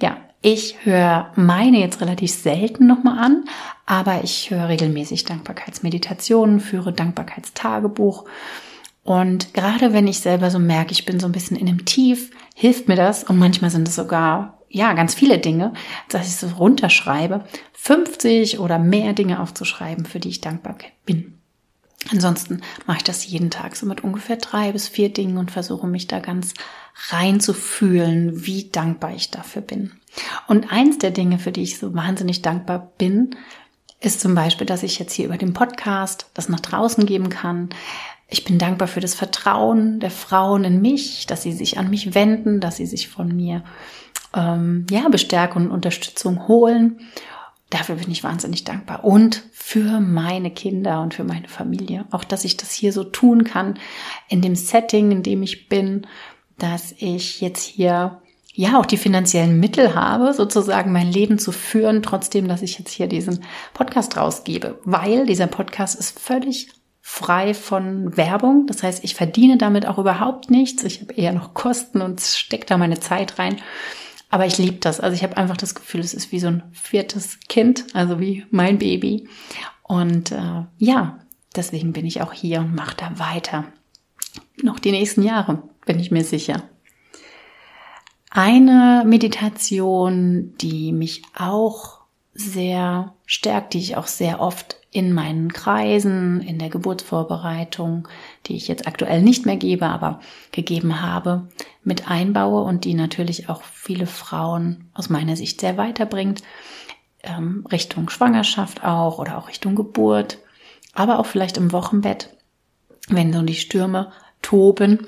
ja, 0.00 0.18
ich 0.42 0.84
höre 0.84 1.32
meine 1.36 1.80
jetzt 1.80 2.00
relativ 2.00 2.32
selten 2.32 2.86
nochmal 2.86 3.18
an, 3.18 3.44
aber 3.86 4.22
ich 4.22 4.50
höre 4.50 4.68
regelmäßig 4.68 5.24
Dankbarkeitsmeditationen, 5.24 6.60
führe 6.60 6.92
Dankbarkeitstagebuch. 6.92 8.26
Und 9.02 9.54
gerade 9.54 9.92
wenn 9.92 10.08
ich 10.08 10.20
selber 10.20 10.50
so 10.50 10.58
merke, 10.58 10.92
ich 10.92 11.06
bin 11.06 11.20
so 11.20 11.26
ein 11.26 11.32
bisschen 11.32 11.56
in 11.56 11.68
einem 11.68 11.84
Tief, 11.84 12.30
hilft 12.54 12.88
mir 12.88 12.96
das. 12.96 13.24
Und 13.24 13.38
manchmal 13.38 13.70
sind 13.70 13.88
es 13.88 13.94
sogar 13.94 14.55
ja, 14.68 14.92
ganz 14.92 15.14
viele 15.14 15.38
Dinge, 15.38 15.72
dass 16.08 16.28
ich 16.28 16.36
so 16.36 16.48
runterschreibe, 16.48 17.44
50 17.72 18.58
oder 18.58 18.78
mehr 18.78 19.12
Dinge 19.12 19.40
aufzuschreiben, 19.40 20.06
für 20.06 20.20
die 20.20 20.28
ich 20.28 20.40
dankbar 20.40 20.76
bin. 21.04 21.36
Ansonsten 22.10 22.60
mache 22.86 22.98
ich 22.98 23.04
das 23.04 23.26
jeden 23.26 23.50
Tag 23.50 23.74
so 23.74 23.86
mit 23.86 24.04
ungefähr 24.04 24.36
drei 24.36 24.72
bis 24.72 24.86
vier 24.86 25.12
Dingen 25.12 25.38
und 25.38 25.50
versuche 25.50 25.86
mich 25.86 26.06
da 26.06 26.20
ganz 26.20 26.54
rein 27.08 27.40
zu 27.40 27.52
fühlen, 27.52 28.46
wie 28.46 28.70
dankbar 28.70 29.14
ich 29.14 29.30
dafür 29.30 29.62
bin. 29.62 29.92
Und 30.46 30.72
eins 30.72 30.98
der 30.98 31.10
Dinge, 31.10 31.38
für 31.38 31.52
die 31.52 31.62
ich 31.62 31.78
so 31.78 31.94
wahnsinnig 31.94 32.42
dankbar 32.42 32.92
bin, 32.98 33.34
ist 34.00 34.20
zum 34.20 34.34
Beispiel, 34.34 34.66
dass 34.66 34.82
ich 34.82 34.98
jetzt 34.98 35.12
hier 35.12 35.26
über 35.26 35.36
den 35.36 35.52
Podcast 35.52 36.30
das 36.34 36.48
nach 36.48 36.60
draußen 36.60 37.06
geben 37.06 37.28
kann. 37.28 37.70
Ich 38.28 38.44
bin 38.44 38.58
dankbar 38.58 38.88
für 38.88 39.00
das 39.00 39.14
Vertrauen 39.14 40.00
der 40.00 40.10
Frauen 40.10 40.64
in 40.64 40.80
mich, 40.80 41.26
dass 41.26 41.42
sie 41.42 41.52
sich 41.52 41.78
an 41.78 41.90
mich 41.90 42.14
wenden, 42.14 42.60
dass 42.60 42.76
sie 42.76 42.86
sich 42.86 43.08
von 43.08 43.34
mir 43.34 43.62
ähm, 44.34 44.86
ja 44.90 45.08
Bestärkung 45.08 45.66
und 45.66 45.72
Unterstützung 45.72 46.48
holen. 46.48 47.00
Dafür 47.70 47.96
bin 47.96 48.10
ich 48.10 48.22
wahnsinnig 48.22 48.64
dankbar 48.64 49.04
und 49.04 49.42
für 49.52 50.00
meine 50.00 50.52
Kinder 50.52 51.00
und 51.00 51.14
für 51.14 51.24
meine 51.24 51.48
Familie. 51.48 52.04
Auch, 52.12 52.22
dass 52.22 52.44
ich 52.44 52.56
das 52.56 52.72
hier 52.72 52.92
so 52.92 53.02
tun 53.02 53.42
kann 53.42 53.78
in 54.28 54.40
dem 54.40 54.54
Setting, 54.54 55.10
in 55.10 55.22
dem 55.24 55.42
ich 55.42 55.68
bin, 55.68 56.06
dass 56.58 56.92
ich 56.98 57.40
jetzt 57.40 57.64
hier 57.64 58.22
ja 58.52 58.78
auch 58.78 58.86
die 58.86 58.96
finanziellen 58.96 59.60
Mittel 59.60 59.94
habe, 59.94 60.32
sozusagen 60.32 60.92
mein 60.92 61.10
Leben 61.10 61.38
zu 61.38 61.52
führen, 61.52 62.02
trotzdem, 62.02 62.48
dass 62.48 62.62
ich 62.62 62.78
jetzt 62.78 62.92
hier 62.92 63.06
diesen 63.06 63.44
Podcast 63.74 64.16
rausgebe, 64.16 64.80
weil 64.84 65.26
dieser 65.26 65.46
Podcast 65.46 65.98
ist 65.98 66.18
völlig 66.18 66.68
frei 67.02 67.52
von 67.54 68.16
Werbung. 68.16 68.66
Das 68.66 68.82
heißt, 68.82 69.04
ich 69.04 69.14
verdiene 69.14 69.58
damit 69.58 69.86
auch 69.86 69.98
überhaupt 69.98 70.50
nichts. 70.50 70.82
Ich 70.84 71.02
habe 71.02 71.12
eher 71.12 71.32
noch 71.32 71.54
Kosten 71.54 72.00
und 72.00 72.20
stecke 72.20 72.66
da 72.66 72.78
meine 72.78 72.98
Zeit 72.98 73.38
rein. 73.38 73.60
Aber 74.30 74.46
ich 74.46 74.58
liebe 74.58 74.78
das. 74.78 75.00
Also 75.00 75.14
ich 75.14 75.22
habe 75.22 75.36
einfach 75.36 75.56
das 75.56 75.74
Gefühl, 75.74 76.00
es 76.00 76.14
ist 76.14 76.32
wie 76.32 76.40
so 76.40 76.48
ein 76.48 76.62
viertes 76.72 77.38
Kind, 77.48 77.86
also 77.94 78.20
wie 78.20 78.44
mein 78.50 78.78
Baby. 78.78 79.28
Und 79.82 80.32
äh, 80.32 80.64
ja, 80.78 81.20
deswegen 81.54 81.92
bin 81.92 82.06
ich 82.06 82.22
auch 82.22 82.32
hier 82.32 82.60
und 82.60 82.74
mache 82.74 82.96
da 82.96 83.18
weiter. 83.18 83.64
Noch 84.62 84.78
die 84.78 84.90
nächsten 84.90 85.22
Jahre, 85.22 85.62
bin 85.84 86.00
ich 86.00 86.10
mir 86.10 86.24
sicher. 86.24 86.62
Eine 88.30 89.04
Meditation, 89.06 90.54
die 90.60 90.92
mich 90.92 91.22
auch 91.38 92.00
sehr 92.34 93.14
stärkt, 93.24 93.74
die 93.74 93.78
ich 93.78 93.96
auch 93.96 94.06
sehr 94.06 94.40
oft 94.40 94.76
in 94.96 95.12
meinen 95.12 95.52
Kreisen, 95.52 96.40
in 96.40 96.58
der 96.58 96.70
Geburtsvorbereitung, 96.70 98.08
die 98.46 98.56
ich 98.56 98.66
jetzt 98.66 98.86
aktuell 98.86 99.20
nicht 99.20 99.44
mehr 99.44 99.56
gebe, 99.56 99.86
aber 99.86 100.20
gegeben 100.52 101.02
habe, 101.02 101.48
mit 101.84 102.10
einbaue 102.10 102.62
und 102.62 102.84
die 102.84 102.94
natürlich 102.94 103.50
auch 103.50 103.62
viele 103.62 104.06
Frauen 104.06 104.90
aus 104.94 105.10
meiner 105.10 105.36
Sicht 105.36 105.60
sehr 105.60 105.76
weiterbringt, 105.76 106.42
ähm, 107.22 107.66
Richtung 107.70 108.08
Schwangerschaft 108.08 108.84
auch 108.84 109.18
oder 109.18 109.36
auch 109.36 109.48
Richtung 109.48 109.74
Geburt, 109.74 110.38
aber 110.94 111.18
auch 111.18 111.26
vielleicht 111.26 111.58
im 111.58 111.72
Wochenbett, 111.72 112.30
wenn 113.08 113.34
so 113.34 113.42
die 113.42 113.54
Stürme 113.54 114.12
toben, 114.40 115.06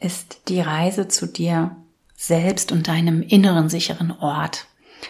ist 0.00 0.48
die 0.48 0.60
Reise 0.60 1.08
zu 1.08 1.26
dir 1.26 1.76
selbst 2.14 2.72
und 2.72 2.88
deinem 2.88 3.22
inneren 3.22 3.70
sicheren 3.70 4.10
Ort. 4.10 4.66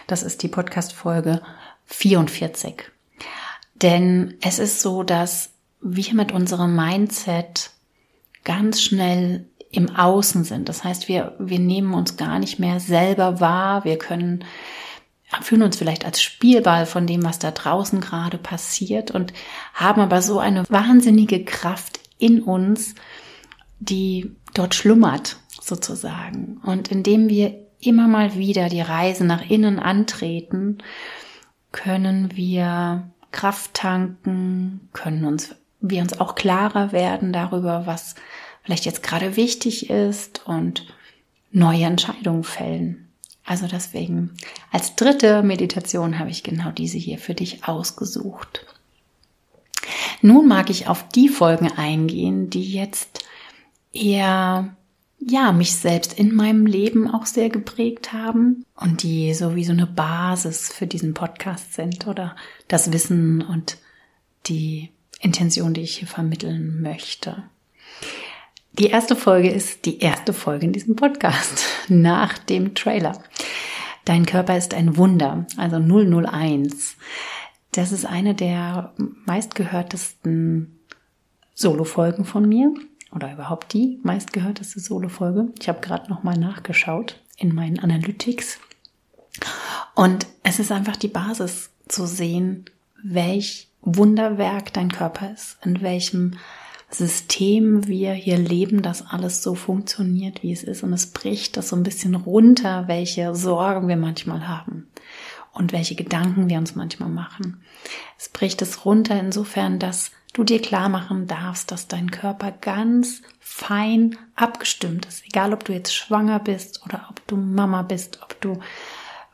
Das 0.07 0.23
ist 0.23 0.41
die 0.41 0.47
Podcast-Folge 0.47 1.41
44. 1.85 2.91
Denn 3.81 4.35
es 4.41 4.59
ist 4.59 4.81
so, 4.81 5.03
dass 5.03 5.49
wir 5.81 6.13
mit 6.13 6.31
unserem 6.31 6.75
Mindset 6.75 7.71
ganz 8.43 8.81
schnell 8.81 9.45
im 9.71 9.95
Außen 9.95 10.43
sind. 10.43 10.69
Das 10.69 10.83
heißt, 10.83 11.07
wir, 11.07 11.35
wir 11.39 11.59
nehmen 11.59 11.93
uns 11.93 12.17
gar 12.17 12.39
nicht 12.39 12.59
mehr 12.59 12.79
selber 12.79 13.39
wahr. 13.39 13.85
Wir 13.85 13.97
können, 13.97 14.43
fühlen 15.41 15.63
uns 15.63 15.77
vielleicht 15.77 16.05
als 16.05 16.21
Spielball 16.21 16.85
von 16.85 17.07
dem, 17.07 17.23
was 17.23 17.39
da 17.39 17.51
draußen 17.51 18.01
gerade 18.01 18.37
passiert 18.37 19.11
und 19.11 19.33
haben 19.73 20.01
aber 20.01 20.21
so 20.21 20.39
eine 20.39 20.69
wahnsinnige 20.69 21.45
Kraft 21.45 21.99
in 22.17 22.41
uns, 22.43 22.95
die 23.79 24.35
dort 24.53 24.75
schlummert 24.75 25.37
sozusagen. 25.61 26.59
Und 26.63 26.89
indem 26.89 27.29
wir 27.29 27.55
immer 27.79 28.07
mal 28.07 28.35
wieder 28.35 28.69
die 28.69 28.81
Reise 28.81 29.23
nach 29.23 29.49
innen 29.49 29.79
antreten, 29.79 30.79
können 31.71 32.35
wir 32.35 33.09
Kraft 33.31 33.73
tanken, 33.73 34.89
können 34.93 35.25
uns, 35.25 35.55
wir 35.79 36.01
uns 36.01 36.19
auch 36.19 36.35
klarer 36.35 36.91
werden 36.91 37.33
darüber, 37.33 37.85
was 37.85 38.15
vielleicht 38.63 38.85
jetzt 38.85 39.03
gerade 39.03 39.35
wichtig 39.35 39.89
ist 39.89 40.45
und 40.45 40.85
neue 41.51 41.85
Entscheidungen 41.85 42.43
fällen. 42.43 43.07
Also 43.43 43.67
deswegen 43.67 44.31
als 44.71 44.95
dritte 44.95 45.43
Meditation 45.43 46.19
habe 46.19 46.29
ich 46.29 46.43
genau 46.43 46.71
diese 46.71 46.97
hier 46.97 47.17
für 47.17 47.33
dich 47.33 47.65
ausgesucht. 47.65 48.65
Nun 50.21 50.47
mag 50.47 50.69
ich 50.69 50.87
auf 50.87 51.07
die 51.09 51.27
Folgen 51.27 51.71
eingehen, 51.71 52.49
die 52.49 52.71
jetzt 52.71 53.25
eher 53.91 54.75
ja, 55.23 55.51
mich 55.51 55.75
selbst 55.75 56.13
in 56.13 56.33
meinem 56.33 56.65
Leben 56.65 57.09
auch 57.09 57.25
sehr 57.25 57.49
geprägt 57.49 58.11
haben 58.11 58.65
und 58.75 59.03
die 59.03 59.33
so 59.33 59.55
wie 59.55 59.63
so 59.63 59.71
eine 59.71 59.85
Basis 59.85 60.73
für 60.73 60.87
diesen 60.87 61.13
Podcast 61.13 61.73
sind 61.73 62.07
oder 62.07 62.35
das 62.67 62.91
Wissen 62.91 63.43
und 63.43 63.77
die 64.47 64.89
Intention, 65.19 65.73
die 65.73 65.81
ich 65.81 65.97
hier 65.97 66.07
vermitteln 66.07 66.81
möchte. 66.81 67.43
Die 68.73 68.87
erste 68.87 69.15
Folge 69.15 69.51
ist 69.51 69.85
die 69.85 69.99
erste 69.99 70.33
Folge 70.33 70.65
in 70.65 70.73
diesem 70.73 70.95
Podcast 70.95 71.65
nach 71.87 72.39
dem 72.39 72.73
Trailer. 72.73 73.21
Dein 74.05 74.25
Körper 74.25 74.57
ist 74.57 74.73
ein 74.73 74.97
Wunder, 74.97 75.45
also 75.57 75.77
001. 75.77 76.97
Das 77.73 77.91
ist 77.91 78.05
eine 78.05 78.33
der 78.33 78.93
meistgehörtesten 79.25 80.79
Solo-Folgen 81.53 82.25
von 82.25 82.49
mir 82.49 82.73
oder 83.13 83.31
überhaupt 83.31 83.73
die 83.73 83.99
meistgehörteste 84.03 84.79
Solo-Folge. 84.79 85.49
Ich 85.59 85.67
habe 85.67 85.81
gerade 85.81 86.09
nochmal 86.09 86.37
nachgeschaut 86.37 87.19
in 87.37 87.53
meinen 87.53 87.79
Analytics. 87.79 88.59
Und 89.95 90.27
es 90.43 90.59
ist 90.59 90.71
einfach 90.71 90.95
die 90.95 91.07
Basis 91.07 91.71
zu 91.87 92.05
sehen, 92.05 92.65
welch 93.03 93.67
Wunderwerk 93.81 94.73
dein 94.73 94.91
Körper 94.91 95.31
ist, 95.31 95.57
in 95.63 95.81
welchem 95.81 96.37
System 96.89 97.87
wir 97.87 98.13
hier 98.13 98.37
leben, 98.37 98.81
dass 98.81 99.05
alles 99.05 99.41
so 99.41 99.55
funktioniert, 99.55 100.43
wie 100.43 100.51
es 100.51 100.63
ist. 100.63 100.83
Und 100.83 100.93
es 100.93 101.07
bricht 101.07 101.57
das 101.57 101.69
so 101.69 101.75
ein 101.75 101.83
bisschen 101.83 102.15
runter, 102.15 102.87
welche 102.87 103.33
Sorgen 103.33 103.87
wir 103.87 103.95
manchmal 103.95 104.47
haben 104.47 104.87
und 105.53 105.71
welche 105.71 105.95
Gedanken 105.95 106.49
wir 106.49 106.57
uns 106.57 106.75
manchmal 106.75 107.09
machen. 107.09 107.61
Es 108.17 108.29
bricht 108.29 108.61
es 108.61 108.85
runter 108.85 109.19
insofern, 109.19 109.79
dass 109.79 110.11
du 110.33 110.43
dir 110.43 110.61
klar 110.61 110.89
machen 110.89 111.27
darfst, 111.27 111.71
dass 111.71 111.87
dein 111.87 112.11
Körper 112.11 112.51
ganz 112.51 113.21
fein 113.39 114.17
abgestimmt 114.35 115.05
ist. 115.05 115.25
Egal, 115.25 115.53
ob 115.53 115.65
du 115.65 115.73
jetzt 115.73 115.93
schwanger 115.93 116.39
bist 116.39 116.81
oder 116.85 117.07
ob 117.09 117.25
du 117.27 117.35
Mama 117.35 117.81
bist, 117.81 118.19
ob 118.23 118.39
du 118.41 118.59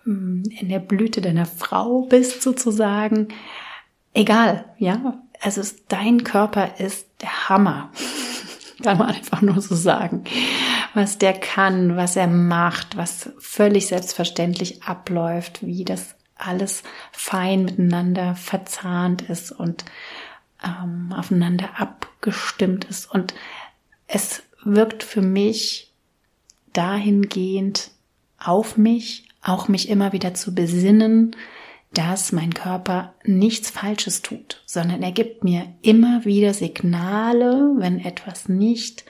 mm, 0.06 0.44
in 0.60 0.70
der 0.70 0.80
Blüte 0.80 1.22
deiner 1.22 1.46
Frau 1.46 2.02
bist 2.02 2.42
sozusagen. 2.42 3.28
Egal, 4.14 4.66
ja. 4.78 5.22
Also 5.42 5.62
dein 5.88 6.24
Körper 6.24 6.80
ist 6.80 7.08
der 7.22 7.50
Hammer. 7.50 7.92
Kann 8.84 8.98
man 8.98 9.10
einfach 9.10 9.42
nur 9.42 9.62
so 9.62 9.76
sagen. 9.76 10.24
Was 10.94 11.18
der 11.18 11.34
kann, 11.34 11.96
was 11.96 12.16
er 12.16 12.28
macht, 12.28 12.96
was 12.96 13.32
völlig 13.40 13.88
selbstverständlich 13.88 14.84
abläuft, 14.84 15.66
wie 15.66 15.84
das 15.84 16.16
alles 16.38 16.84
fein 17.12 17.66
miteinander 17.66 18.36
verzahnt 18.36 19.24
ist 19.24 19.52
und 19.52 19.84
ähm, 20.64 21.14
aufeinander 21.14 21.80
abgestimmt 21.80 22.86
ist. 22.86 23.12
Und 23.12 23.34
es 24.08 24.44
wirkt 24.64 25.04
für 25.04 25.22
mich 25.22 25.94
dahingehend 26.74 27.92
auf 28.38 28.78
mich, 28.78 29.28
auch 29.42 29.68
mich 29.68 29.90
immer 29.90 30.14
wieder 30.14 30.34
zu 30.34 30.54
besinnen, 30.54 31.36
dass 31.94 32.32
mein 32.32 32.54
Körper 32.54 33.14
nichts 33.24 33.70
Falsches 33.70 34.22
tut, 34.22 34.62
sondern 34.66 35.02
er 35.02 35.12
gibt 35.12 35.44
mir 35.44 35.74
immer 35.82 36.26
wieder 36.26 36.54
Signale, 36.54 37.74
wenn 37.78 38.00
etwas 38.00 38.50
nicht 38.50 39.06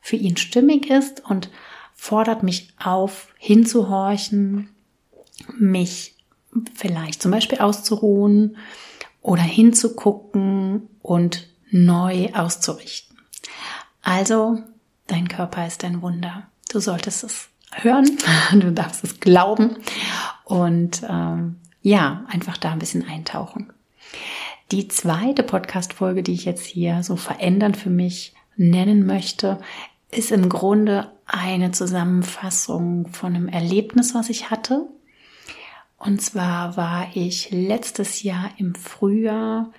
für 0.00 0.16
ihn 0.16 0.36
stimmig 0.36 0.90
ist 0.90 1.24
und 1.24 1.50
fordert 1.94 2.42
mich 2.42 2.74
auf, 2.82 3.34
hinzuhorchen, 3.38 4.68
mich 5.58 6.14
vielleicht 6.74 7.22
zum 7.22 7.30
Beispiel 7.30 7.58
auszuruhen 7.58 8.56
oder 9.22 9.42
hinzugucken 9.42 10.55
und 11.02 11.48
neu 11.70 12.32
auszurichten. 12.32 13.18
Also, 14.02 14.62
dein 15.06 15.28
Körper 15.28 15.66
ist 15.66 15.84
ein 15.84 16.02
Wunder. 16.02 16.46
Du 16.70 16.80
solltest 16.80 17.24
es 17.24 17.48
hören, 17.72 18.18
du 18.52 18.72
darfst 18.72 19.04
es 19.04 19.20
glauben 19.20 19.76
und 20.44 21.02
ähm, 21.08 21.56
ja, 21.82 22.24
einfach 22.28 22.56
da 22.56 22.72
ein 22.72 22.78
bisschen 22.78 23.06
eintauchen. 23.06 23.72
Die 24.72 24.88
zweite 24.88 25.42
Podcast-Folge, 25.42 26.22
die 26.22 26.32
ich 26.32 26.44
jetzt 26.44 26.66
hier 26.66 27.02
so 27.02 27.16
verändern 27.16 27.74
für 27.74 27.90
mich 27.90 28.34
nennen 28.56 29.06
möchte, 29.06 29.60
ist 30.10 30.32
im 30.32 30.48
Grunde 30.48 31.12
eine 31.26 31.72
Zusammenfassung 31.72 33.08
von 33.08 33.34
einem 33.34 33.48
Erlebnis, 33.48 34.14
was 34.14 34.30
ich 34.30 34.50
hatte 34.50 34.88
und 35.98 36.20
zwar 36.20 36.76
war 36.76 37.08
ich 37.14 37.50
letztes 37.50 38.22
Jahr 38.22 38.50
im 38.58 38.74
Frühjahr 38.74 39.72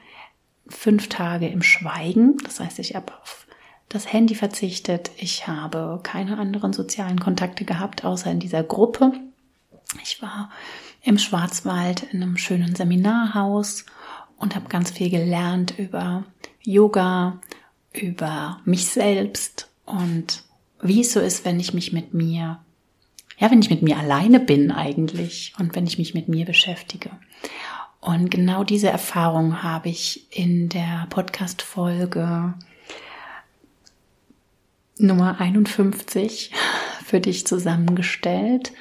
fünf 0.69 1.09
Tage 1.09 1.47
im 1.47 1.61
Schweigen. 1.61 2.37
Das 2.43 2.59
heißt, 2.59 2.79
ich 2.79 2.95
habe 2.95 3.13
auf 3.21 3.47
das 3.89 4.11
Handy 4.11 4.35
verzichtet. 4.35 5.11
Ich 5.17 5.47
habe 5.47 5.99
keine 6.03 6.37
anderen 6.37 6.73
sozialen 6.73 7.19
Kontakte 7.19 7.65
gehabt, 7.65 8.03
außer 8.03 8.29
in 8.29 8.39
dieser 8.39 8.63
Gruppe. 8.63 9.13
Ich 10.03 10.21
war 10.21 10.49
im 11.03 11.17
Schwarzwald 11.17 12.03
in 12.11 12.21
einem 12.21 12.37
schönen 12.37 12.75
Seminarhaus 12.75 13.85
und 14.37 14.55
habe 14.55 14.67
ganz 14.67 14.91
viel 14.91 15.09
gelernt 15.09 15.73
über 15.77 16.25
Yoga, 16.61 17.39
über 17.93 18.59
mich 18.65 18.87
selbst 18.87 19.69
und 19.85 20.43
wie 20.81 21.01
es 21.01 21.13
so 21.13 21.19
ist, 21.19 21.45
wenn 21.45 21.59
ich 21.59 21.73
mich 21.73 21.93
mit 21.93 22.13
mir, 22.13 22.59
ja, 23.37 23.51
wenn 23.51 23.61
ich 23.61 23.69
mit 23.69 23.81
mir 23.81 23.97
alleine 23.97 24.39
bin 24.39 24.71
eigentlich 24.71 25.53
und 25.57 25.75
wenn 25.75 25.87
ich 25.87 25.97
mich 25.97 26.13
mit 26.13 26.27
mir 26.27 26.45
beschäftige. 26.45 27.09
Und 28.07 28.31
genau 28.31 28.63
diese 28.63 28.89
Erfahrung 28.89 29.61
habe 29.63 29.89
ich 29.89 30.31
in 30.31 30.69
der 30.69 31.07
Podcast-Folge 31.09 32.53
Nummer 34.97 35.41
51 35.41 36.53
für 37.03 37.19
dich 37.19 37.45
zusammengestellt. 37.45 38.71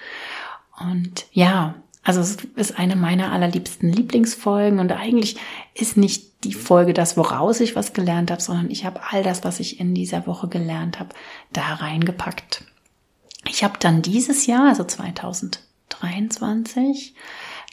Und 0.78 1.26
ja, 1.32 1.74
also 2.04 2.20
es 2.20 2.36
ist 2.54 2.78
eine 2.78 2.94
meiner 2.94 3.32
allerliebsten 3.32 3.92
Lieblingsfolgen 3.92 4.78
und 4.78 4.92
eigentlich 4.92 5.38
ist 5.74 5.96
nicht 5.96 6.44
die 6.44 6.54
Folge 6.54 6.94
das, 6.94 7.16
woraus 7.16 7.58
ich 7.58 7.74
was 7.74 7.94
gelernt 7.94 8.30
habe, 8.30 8.40
sondern 8.40 8.70
ich 8.70 8.84
habe 8.84 9.00
all 9.10 9.24
das, 9.24 9.42
was 9.42 9.58
ich 9.58 9.80
in 9.80 9.92
dieser 9.92 10.28
Woche 10.28 10.46
gelernt 10.46 11.00
habe, 11.00 11.16
da 11.52 11.74
reingepackt. 11.74 12.62
Ich 13.48 13.64
habe 13.64 13.74
dann 13.80 14.02
dieses 14.02 14.46
Jahr, 14.46 14.68
also 14.68 14.84
2023, 14.84 17.16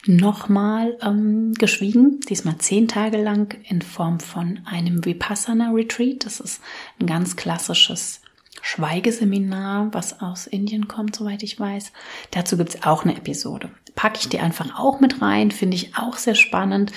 nochmal 0.06 0.98
ähm, 1.02 1.54
geschwiegen, 1.54 2.20
diesmal 2.28 2.58
zehn 2.58 2.88
Tage 2.88 3.22
lang 3.22 3.56
in 3.68 3.82
Form 3.82 4.20
von 4.20 4.60
einem 4.64 5.04
Vipassana 5.04 5.70
Retreat. 5.70 6.26
Das 6.26 6.40
ist 6.40 6.60
ein 7.00 7.06
ganz 7.06 7.36
klassisches 7.36 8.20
Schweigeseminar, 8.60 9.92
was 9.92 10.20
aus 10.20 10.46
Indien 10.46 10.88
kommt, 10.88 11.16
soweit 11.16 11.42
ich 11.42 11.58
weiß. 11.58 11.92
Dazu 12.30 12.56
gibt's 12.56 12.82
auch 12.82 13.04
eine 13.04 13.16
Episode. 13.16 13.70
Packe 13.94 14.18
ich 14.20 14.28
dir 14.28 14.42
einfach 14.42 14.78
auch 14.78 15.00
mit 15.00 15.20
rein, 15.20 15.50
finde 15.50 15.76
ich 15.76 15.96
auch 15.96 16.16
sehr 16.16 16.34
spannend, 16.34 16.92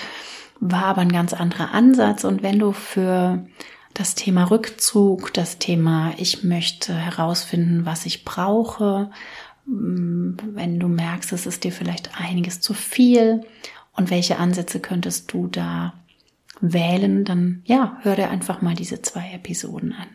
war 0.60 0.84
aber 0.84 1.02
ein 1.02 1.12
ganz 1.12 1.32
anderer 1.32 1.72
Ansatz. 1.72 2.24
Und 2.24 2.42
wenn 2.42 2.58
du 2.58 2.72
für 2.72 3.46
das 3.94 4.14
Thema 4.14 4.44
Rückzug, 4.44 5.32
das 5.34 5.58
Thema, 5.58 6.12
ich 6.16 6.42
möchte 6.44 6.94
herausfinden, 6.94 7.84
was 7.84 8.06
ich 8.06 8.24
brauche, 8.24 9.10
wenn 9.68 10.80
du 10.80 10.88
merkst, 10.88 11.32
es 11.32 11.46
ist 11.46 11.64
dir 11.64 11.72
vielleicht 11.72 12.18
einiges 12.18 12.60
zu 12.60 12.72
viel 12.72 13.42
und 13.92 14.10
welche 14.10 14.38
Ansätze 14.38 14.80
könntest 14.80 15.32
du 15.32 15.46
da 15.46 15.92
wählen, 16.60 17.24
dann 17.24 17.62
ja, 17.66 17.98
hör 18.02 18.16
dir 18.16 18.30
einfach 18.30 18.62
mal 18.62 18.74
diese 18.74 19.02
zwei 19.02 19.32
Episoden 19.32 19.92
an. 19.92 20.08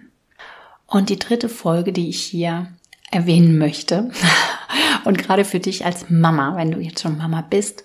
Und 0.87 1.09
die 1.09 1.19
dritte 1.19 1.49
Folge, 1.49 1.93
die 1.93 2.09
ich 2.09 2.21
hier 2.21 2.73
erwähnen 3.11 3.57
möchte, 3.57 4.11
und 5.05 5.19
gerade 5.19 5.45
für 5.45 5.59
dich 5.59 5.85
als 5.85 6.09
Mama, 6.09 6.55
wenn 6.55 6.71
du 6.71 6.79
jetzt 6.79 7.01
schon 7.01 7.17
Mama 7.17 7.41
bist, 7.41 7.83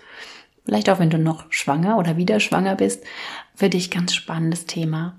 vielleicht 0.64 0.88
auch 0.88 0.98
wenn 0.98 1.10
du 1.10 1.18
noch 1.18 1.52
schwanger 1.52 1.98
oder 1.98 2.16
wieder 2.16 2.40
schwanger 2.40 2.76
bist, 2.76 3.04
für 3.54 3.68
dich 3.68 3.90
ganz 3.90 4.14
spannendes 4.14 4.66
Thema. 4.66 5.18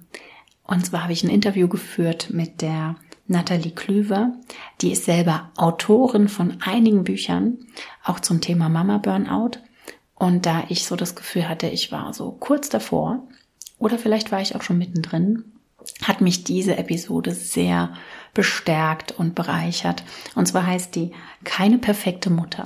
Und 0.64 0.86
zwar 0.86 1.04
habe 1.04 1.14
ich 1.14 1.24
ein 1.24 1.30
Interview 1.30 1.68
geführt 1.68 2.30
mit 2.32 2.62
der 2.62 2.96
Nathalie 3.30 3.72
Klüver. 3.72 4.34
Die 4.82 4.92
ist 4.92 5.06
selber 5.06 5.52
Autorin 5.56 6.28
von 6.28 6.58
einigen 6.62 7.04
Büchern, 7.04 7.60
auch 8.04 8.20
zum 8.20 8.42
Thema 8.42 8.70
Mama 8.70 8.98
Burnout. 8.98 9.60
Und 10.16 10.46
da 10.46 10.66
ich 10.68 10.86
so 10.86 10.96
das 10.96 11.16
Gefühl 11.16 11.48
hatte, 11.48 11.68
ich 11.68 11.92
war 11.92 12.14
so 12.14 12.32
kurz 12.32 12.70
davor, 12.70 13.28
oder 13.78 13.98
vielleicht 13.98 14.32
war 14.32 14.42
ich 14.42 14.56
auch 14.56 14.62
schon 14.62 14.78
mittendrin, 14.78 15.46
hat 16.04 16.20
mich 16.22 16.44
diese 16.44 16.78
Episode 16.78 17.34
sehr 17.34 17.94
bestärkt 18.34 19.14
und 19.14 19.36
bereichert. 19.36 20.04
Und 20.36 20.48
zwar 20.48 20.66
heißt 20.66 20.96
die 20.96 21.12
Keine 21.46 21.78
perfekte 21.78 22.30
Mutter. 22.30 22.64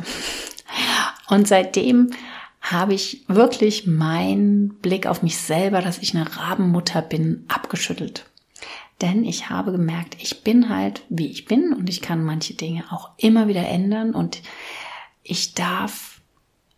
Und 1.30 1.47
seitdem 1.47 2.12
habe 2.62 2.93
ich 2.93 3.26
wirklich 3.28 3.86
meinen 3.86 4.69
Blick 4.80 5.06
auf 5.06 5.21
mich 5.21 5.38
selber, 5.38 5.82
dass 5.82 5.99
ich 5.99 6.15
eine 6.15 6.36
Rabenmutter 6.38 7.02
bin, 7.02 7.45
abgeschüttelt. 7.47 8.26
Denn 9.04 9.26
ich 9.26 9.50
habe 9.50 9.74
gemerkt, 9.74 10.16
ich 10.18 10.46
bin 10.46 10.70
halt, 10.70 11.04
wie 11.10 11.28
ich 11.28 11.44
bin 11.44 11.74
und 11.74 11.89
ich 11.89 12.02
kann 12.02 12.24
manche 12.24 12.54
Dinge 12.54 12.86
auch 12.89 13.12
immer 13.18 13.50
wieder 13.50 13.68
ändern 13.68 14.16
und 14.16 14.42
ich 15.24 15.56
darf 15.56 16.22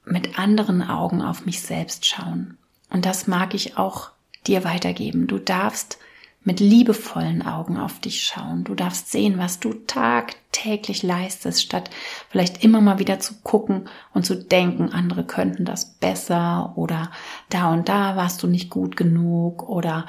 mit 0.06 0.40
anderen 0.40 0.82
Augen 0.82 1.22
auf 1.22 1.46
mich 1.46 1.62
selbst 1.62 2.04
schauen. 2.04 2.58
Und 2.90 3.06
das 3.06 3.28
mag 3.28 3.54
ich 3.54 3.78
auch 3.78 4.10
dir 4.48 4.64
weitergeben. 4.64 5.28
Du 5.28 5.38
darfst 5.38 6.00
mit 6.46 6.60
liebevollen 6.60 7.42
Augen 7.42 7.78
auf 7.78 8.00
dich 8.00 8.22
schauen. 8.24 8.64
Du 8.64 8.76
darfst 8.76 9.12
sehen, 9.12 9.38
was 9.38 9.60
du 9.60 9.74
tagtäglich 9.74 11.02
leistest, 11.04 11.64
statt 11.64 11.90
vielleicht 12.30 12.64
immer 12.64 12.82
mal 12.82 13.00
wieder 13.00 13.20
zu 13.20 13.34
gucken 13.44 13.90
und 14.14 14.26
zu 14.26 14.36
denken, 14.36 14.90
andere 14.94 15.26
könnten 15.26 15.66
das 15.66 15.96
besser 15.96 16.74
oder 16.76 17.12
da 17.50 17.74
und 17.74 17.90
da 17.90 18.16
warst 18.16 18.42
du 18.44 18.48
nicht 18.48 18.70
gut 18.70 18.96
genug 18.96 19.68
oder 19.68 20.06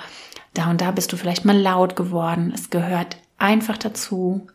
da 0.53 0.71
und 0.71 0.81
da 0.83 0.91
bist 0.91 1.13
du 1.13 1.17
vielleicht 1.17 1.47
mal 1.47 1.59
laut 1.59 1.97
geworden. 1.97 2.53
Es 2.55 2.71
gehört 2.71 3.17
einfach 3.39 3.79
dazu. 3.79 4.47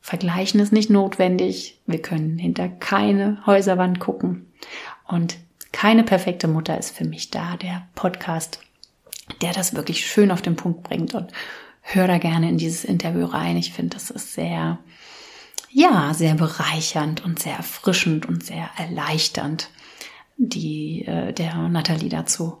Vergleichen 0.00 0.60
ist 0.60 0.72
nicht 0.72 0.88
notwendig. 0.88 1.80
Wir 1.86 2.00
können 2.00 2.38
hinter 2.38 2.68
keine 2.68 3.44
Häuserwand 3.44 4.00
gucken. 4.00 4.52
Und 5.06 5.36
keine 5.72 6.04
perfekte 6.04 6.48
Mutter 6.48 6.78
ist 6.78 6.96
für 6.96 7.04
mich 7.04 7.30
da. 7.30 7.56
Der 7.56 7.86
Podcast 7.94 8.60
der 9.40 9.52
das 9.52 9.74
wirklich 9.74 10.06
schön 10.06 10.30
auf 10.30 10.42
den 10.42 10.56
Punkt 10.56 10.82
bringt 10.82 11.14
und 11.14 11.32
hör 11.80 12.06
da 12.06 12.18
gerne 12.18 12.48
in 12.48 12.58
dieses 12.58 12.84
Interview 12.84 13.26
rein. 13.26 13.56
Ich 13.56 13.72
finde, 13.72 13.96
das 13.96 14.10
ist 14.10 14.32
sehr, 14.32 14.78
ja, 15.70 16.14
sehr 16.14 16.34
bereichernd 16.34 17.24
und 17.24 17.38
sehr 17.38 17.56
erfrischend 17.56 18.26
und 18.26 18.44
sehr 18.44 18.68
erleichternd, 18.76 19.70
die 20.36 21.04
äh, 21.06 21.32
der 21.32 21.68
Nathalie 21.68 22.08
dazu 22.08 22.58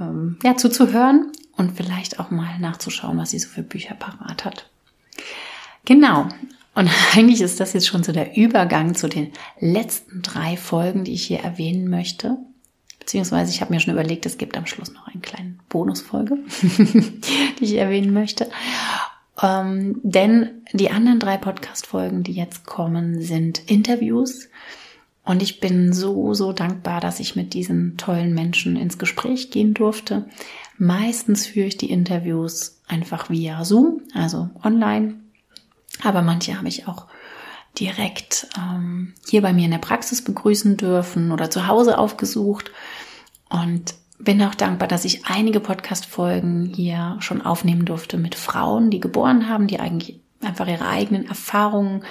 ähm, 0.00 0.38
ja, 0.42 0.56
zuzuhören 0.56 1.32
und 1.56 1.76
vielleicht 1.76 2.18
auch 2.18 2.30
mal 2.30 2.58
nachzuschauen, 2.58 3.18
was 3.18 3.30
sie 3.30 3.38
so 3.38 3.48
für 3.48 3.62
Bücher 3.62 3.94
parat 3.94 4.44
hat. 4.44 4.70
Genau. 5.84 6.28
Und 6.74 6.90
eigentlich 7.14 7.40
ist 7.40 7.60
das 7.60 7.72
jetzt 7.72 7.86
schon 7.86 8.02
so 8.02 8.12
der 8.12 8.36
Übergang 8.36 8.94
zu 8.94 9.08
den 9.08 9.32
letzten 9.60 10.22
drei 10.22 10.56
Folgen, 10.56 11.04
die 11.04 11.14
ich 11.14 11.24
hier 11.24 11.40
erwähnen 11.40 11.88
möchte. 11.88 12.36
Beziehungsweise 13.04 13.50
ich 13.50 13.60
habe 13.60 13.70
mir 13.70 13.80
schon 13.80 13.92
überlegt, 13.92 14.24
es 14.24 14.38
gibt 14.38 14.56
am 14.56 14.64
Schluss 14.64 14.90
noch 14.94 15.06
eine 15.08 15.20
kleine 15.20 15.56
Bonusfolge, 15.68 16.38
die 17.58 17.64
ich 17.64 17.74
erwähnen 17.74 18.14
möchte. 18.14 18.48
Ähm, 19.42 20.00
denn 20.02 20.62
die 20.72 20.90
anderen 20.90 21.20
drei 21.20 21.36
Podcast-Folgen, 21.36 22.22
die 22.22 22.32
jetzt 22.32 22.64
kommen, 22.64 23.20
sind 23.20 23.70
Interviews. 23.70 24.48
Und 25.22 25.42
ich 25.42 25.60
bin 25.60 25.92
so, 25.92 26.32
so 26.32 26.54
dankbar, 26.54 27.02
dass 27.02 27.20
ich 27.20 27.36
mit 27.36 27.52
diesen 27.52 27.98
tollen 27.98 28.32
Menschen 28.32 28.76
ins 28.76 28.96
Gespräch 28.96 29.50
gehen 29.50 29.74
durfte. 29.74 30.24
Meistens 30.78 31.46
führe 31.46 31.66
ich 31.66 31.76
die 31.76 31.90
Interviews 31.90 32.80
einfach 32.88 33.28
via 33.28 33.66
Zoom, 33.66 34.00
also 34.14 34.48
online. 34.62 35.16
Aber 36.02 36.22
manche 36.22 36.56
habe 36.56 36.68
ich 36.68 36.88
auch 36.88 37.06
direkt 37.78 38.46
ähm, 38.56 39.14
hier 39.28 39.42
bei 39.42 39.52
mir 39.52 39.64
in 39.64 39.70
der 39.70 39.78
Praxis 39.78 40.22
begrüßen 40.22 40.76
dürfen 40.76 41.32
oder 41.32 41.50
zu 41.50 41.66
Hause 41.66 41.98
aufgesucht. 41.98 42.70
Und 43.48 43.94
bin 44.18 44.42
auch 44.42 44.54
dankbar, 44.54 44.88
dass 44.88 45.04
ich 45.04 45.26
einige 45.26 45.60
Podcast-Folgen 45.60 46.72
hier 46.74 47.16
schon 47.20 47.42
aufnehmen 47.42 47.84
durfte 47.84 48.16
mit 48.16 48.34
Frauen, 48.34 48.90
die 48.90 49.00
geboren 49.00 49.48
haben, 49.48 49.66
die 49.66 49.80
eigentlich 49.80 50.20
einfach 50.40 50.68
ihre 50.68 50.86
eigenen 50.86 51.26
Erfahrungen 51.26 52.04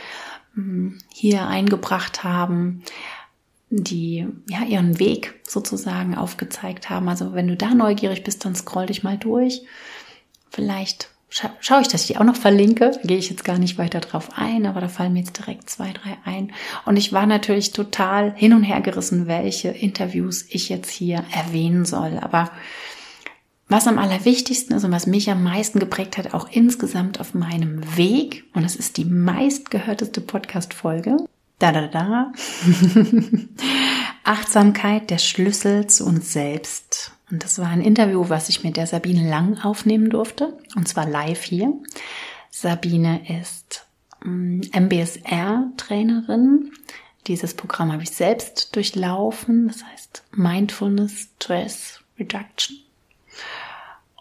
hm, 0.54 0.98
hier 1.14 1.48
eingebracht 1.48 2.24
haben, 2.24 2.84
die 3.70 4.28
ja 4.50 4.64
ihren 4.64 5.00
Weg 5.00 5.42
sozusagen 5.48 6.16
aufgezeigt 6.16 6.90
haben. 6.90 7.10
Also 7.10 7.34
wenn 7.34 7.48
du 7.48 7.56
da 7.56 7.74
neugierig 7.74 8.24
bist, 8.24 8.46
dann 8.46 8.56
scroll 8.56 8.88
dich 8.88 9.04
mal 9.04 9.18
durch. 9.18 9.64
Vielleicht 10.50 11.10
scha 11.34 11.50
schaue 11.60 11.82
ich, 11.82 11.88
dass 11.88 12.02
ich 12.02 12.08
die 12.08 12.18
auch 12.18 12.24
noch 12.24 12.36
verlinke. 12.36 12.92
Da 12.92 13.08
gehe 13.08 13.18
ich 13.18 13.30
jetzt 13.30 13.44
gar 13.44 13.58
nicht 13.58 13.78
weiter 13.78 14.00
drauf 14.00 14.30
ein, 14.36 14.66
aber 14.68 14.82
da 14.82 14.88
fallen 14.88 15.14
mir 15.14 15.20
jetzt 15.20 15.38
direkt 15.38 15.70
zwei, 15.70 15.92
drei 15.92 16.18
ein. 16.26 16.54
Und 16.86 16.98
ich 16.98 17.12
war 17.12 17.26
natürlich 17.26 17.72
total 17.72 18.34
hin 18.36 18.54
und 18.54 18.64
her 18.64 18.82
gerissen, 18.82 19.26
welche 19.28 19.70
Interviews 19.70 20.46
ich 20.50 20.70
jetzt 20.70 20.92
hier 20.92 21.24
erwähnen 21.32 21.86
soll. 21.86 22.20
Aber 22.22 22.52
was 23.68 23.88
am 23.88 23.98
allerwichtigsten 23.98 24.76
ist 24.76 24.84
und 24.84 24.92
was 24.92 25.08
mich 25.08 25.32
am 25.32 25.42
meisten 25.42 25.80
geprägt 25.80 26.18
hat, 26.18 26.36
auch 26.36 26.48
insgesamt 26.52 27.20
auf 27.20 27.34
meinem 27.34 27.82
Weg, 27.98 28.44
und 28.54 28.64
es 28.64 28.76
ist 28.76 28.98
die 28.98 29.06
meistgehörteste 29.06 30.22
Podcast-Folge, 30.22 31.18
da, 31.58 31.72
da, 31.72 31.88
da, 31.88 32.32
Achtsamkeit, 34.24 35.10
der 35.10 35.18
Schlüssel 35.18 35.88
zu 35.88 36.06
uns 36.06 36.32
selbst. 36.32 37.13
Und 37.32 37.44
das 37.44 37.60
war 37.60 37.68
ein 37.68 37.82
Interview, 37.82 38.30
was 38.30 38.50
ich 38.50 38.64
mit 38.64 38.78
der 38.78 38.88
Sabine 38.88 39.30
Lang 39.30 39.60
aufnehmen 39.60 40.10
durfte, 40.10 40.58
und 40.76 40.88
zwar 40.88 41.08
live 41.08 41.44
hier. 41.44 41.72
Sabine 42.50 43.22
ist 43.40 43.86
MBSR-Trainerin. 44.24 46.72
Dieses 47.28 47.54
Programm 47.54 47.92
habe 47.92 48.02
ich 48.04 48.12
selbst 48.12 48.74
durchlaufen, 48.76 49.68
das 49.68 49.84
heißt 49.84 50.24
Mindfulness 50.32 51.30
Stress 51.36 52.00
Reduction. 52.20 52.78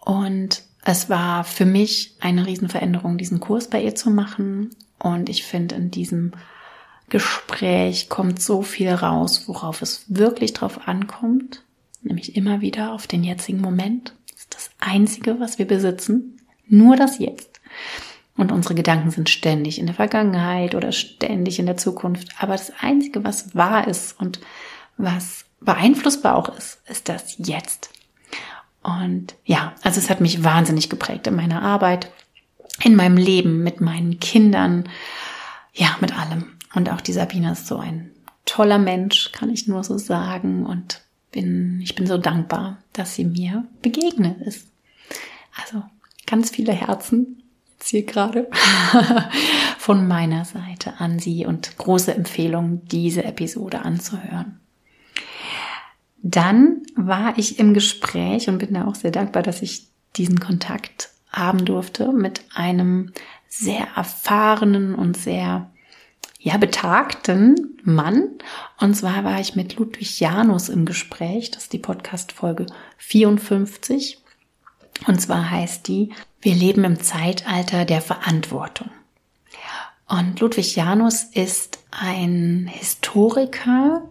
Und 0.01 0.63
es 0.85 1.11
war 1.11 1.45
für 1.45 1.67
mich 1.67 2.17
eine 2.21 2.47
Riesenveränderung, 2.47 3.19
diesen 3.19 3.41
Kurs 3.41 3.69
bei 3.69 3.83
ihr 3.83 3.95
zu 3.95 4.09
machen. 4.11 4.71
Und 4.99 5.29
ich 5.29 5.45
finde, 5.45 5.75
in 5.75 5.91
diesem 5.91 6.33
Gespräch 7.09 8.09
kommt 8.09 8.41
so 8.41 8.63
viel 8.63 8.91
raus, 8.91 9.47
worauf 9.47 9.83
es 9.83 10.05
wirklich 10.09 10.55
drauf 10.55 10.89
ankommt 10.89 11.62
nämlich 12.05 12.37
immer 12.37 12.61
wieder 12.61 12.93
auf 12.93 13.07
den 13.07 13.25
jetzigen 13.25 13.61
Moment. 13.61 14.15
Das 14.31 14.41
ist 14.41 14.55
das 14.55 14.71
Einzige, 14.81 15.41
was 15.41 15.59
wir 15.59 15.67
besitzen. 15.67 16.41
Nur 16.67 16.97
das 16.97 17.19
Jetzt. 17.19 17.61
Und 18.37 18.51
unsere 18.51 18.75
Gedanken 18.75 19.11
sind 19.11 19.29
ständig 19.29 19.79
in 19.79 19.87
der 19.87 19.95
Vergangenheit 19.95 20.75
oder 20.75 20.93
ständig 20.93 21.59
in 21.59 21.67
der 21.67 21.77
Zukunft. 21.77 22.29
Aber 22.39 22.53
das 22.53 22.73
Einzige, 22.81 23.25
was 23.25 23.55
wahr 23.55 23.87
ist 23.87 24.19
und 24.19 24.41
was 24.97 25.45
beeinflussbar 25.61 26.37
auch 26.37 26.49
ist, 26.57 26.81
ist 26.89 27.09
das 27.09 27.37
Jetzt. 27.39 27.91
Und 28.83 29.37
ja, 29.45 29.75
also 29.83 30.01
es 30.01 30.11
hat 30.11 30.21
mich 30.21 30.43
wahnsinnig 30.43 30.91
geprägt 30.91 31.27
in 31.27 31.37
meiner 31.37 31.63
Arbeit, 31.63 32.11
in 32.83 32.97
meinem 32.97 33.17
Leben, 33.17 33.63
mit 33.63 33.81
meinen 33.81 34.19
Kindern, 34.19 34.89
ja, 35.73 35.97
mit 36.01 36.19
allem. 36.19 36.59
Und 36.75 36.91
auch 36.91 37.01
die 37.01 37.13
Sabine 37.13 37.53
ist 37.53 37.67
so 37.67 37.77
ein 37.77 38.11
toller 38.45 38.79
Mensch, 38.79 39.31
kann 39.33 39.51
ich 39.51 39.69
nur 39.69 39.85
so 39.85 39.99
sagen. 39.99 40.67
Und 40.67 41.03
bin, 41.33 41.81
ich 41.83 41.95
bin 41.95 42.07
so 42.07 42.19
dankbar, 42.19 42.79
dass 42.93 43.15
sie 43.15 43.25
mir 43.25 43.67
begegnet 43.83 44.41
ist. 44.43 44.69
Also 45.57 45.83
ganz 46.27 46.51
viele 46.51 46.73
Herzen 46.73 47.43
jetzt 47.83 47.91
hier 47.91 48.05
gerade 48.05 48.49
von 49.79 50.07
meiner 50.07 50.45
Seite 50.45 51.01
an 51.01 51.19
Sie 51.19 51.47
und 51.47 51.77
große 51.79 52.15
Empfehlung, 52.15 52.87
diese 52.87 53.25
Episode 53.25 53.83
anzuhören. 53.83 54.61
Dann 56.23 56.83
war 56.95 57.37
ich 57.37 57.59
im 57.59 57.75
Gespräch 57.75 58.49
und 58.49 58.59
bin 58.59 58.75
da 58.75 58.87
auch 58.87 58.95
sehr 58.95 59.11
dankbar, 59.11 59.43
dass 59.43 59.63
ich 59.63 59.89
diesen 60.17 60.39
Kontakt 60.39 61.11
haben 61.31 61.65
durfte 61.65 62.13
mit 62.13 62.45
einem 62.55 63.13
sehr 63.49 63.89
erfahrenen 63.97 64.95
und 64.95 65.17
sehr 65.17 65.72
ja 66.43 66.57
betagten 66.57 67.79
Mann. 67.85 68.29
Und 68.79 68.95
zwar 68.95 69.25
war 69.25 69.41
ich 69.41 69.55
mit 69.55 69.77
Ludwig 69.77 70.21
Janus 70.21 70.69
im 70.69 70.85
Gespräch. 70.85 71.51
Das 71.51 71.65
ist 71.65 71.73
die 71.73 71.79
Podcast 71.79 72.33
Folge 72.33 72.67
54. 72.99 74.19
Und 75.07 75.21
zwar 75.21 75.51
heißt 75.51 75.87
die 75.89 76.13
Wir 76.41 76.55
leben 76.55 76.85
im 76.85 77.01
Zeitalter 77.01 77.85
der 77.85 78.01
Verantwortung. 78.01 78.91
Und 80.09 80.41
Ludwig 80.41 80.77
Janus 80.77 81.23
ist 81.23 81.79
ein 81.91 82.69
Historiker, 82.71 84.03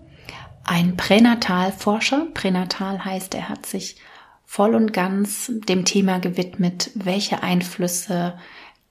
ein 0.64 0.96
Pränatalforscher. 0.96 2.28
Pränatal 2.34 3.04
heißt, 3.04 3.36
er 3.36 3.50
hat 3.50 3.66
sich 3.66 3.98
voll 4.46 4.74
und 4.74 4.94
ganz 4.94 5.52
dem 5.68 5.86
Thema 5.86 6.20
gewidmet, 6.20 6.92
welche 6.96 7.44
Einflüsse 7.44 8.40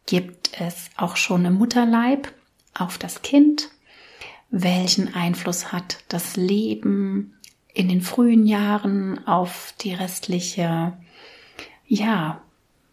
gibt 0.07 0.61
es 0.61 0.91
auch 0.97 1.17
schon 1.17 1.45
im 1.47 1.55
Mutterleib 1.55 2.33
auf 2.81 2.99
das 2.99 3.23
Kind, 3.23 3.69
welchen 4.51 5.15
Einfluss 5.15 5.73
hat 5.73 5.99
das 6.09 6.37
Leben 6.37 7.35
in 7.73 7.89
den 7.89 8.01
frühen 8.01 8.47
Jahren 8.47 9.27
auf 9.27 9.75
die 9.81 9.95
restliche, 9.95 10.93
ja, 11.87 12.41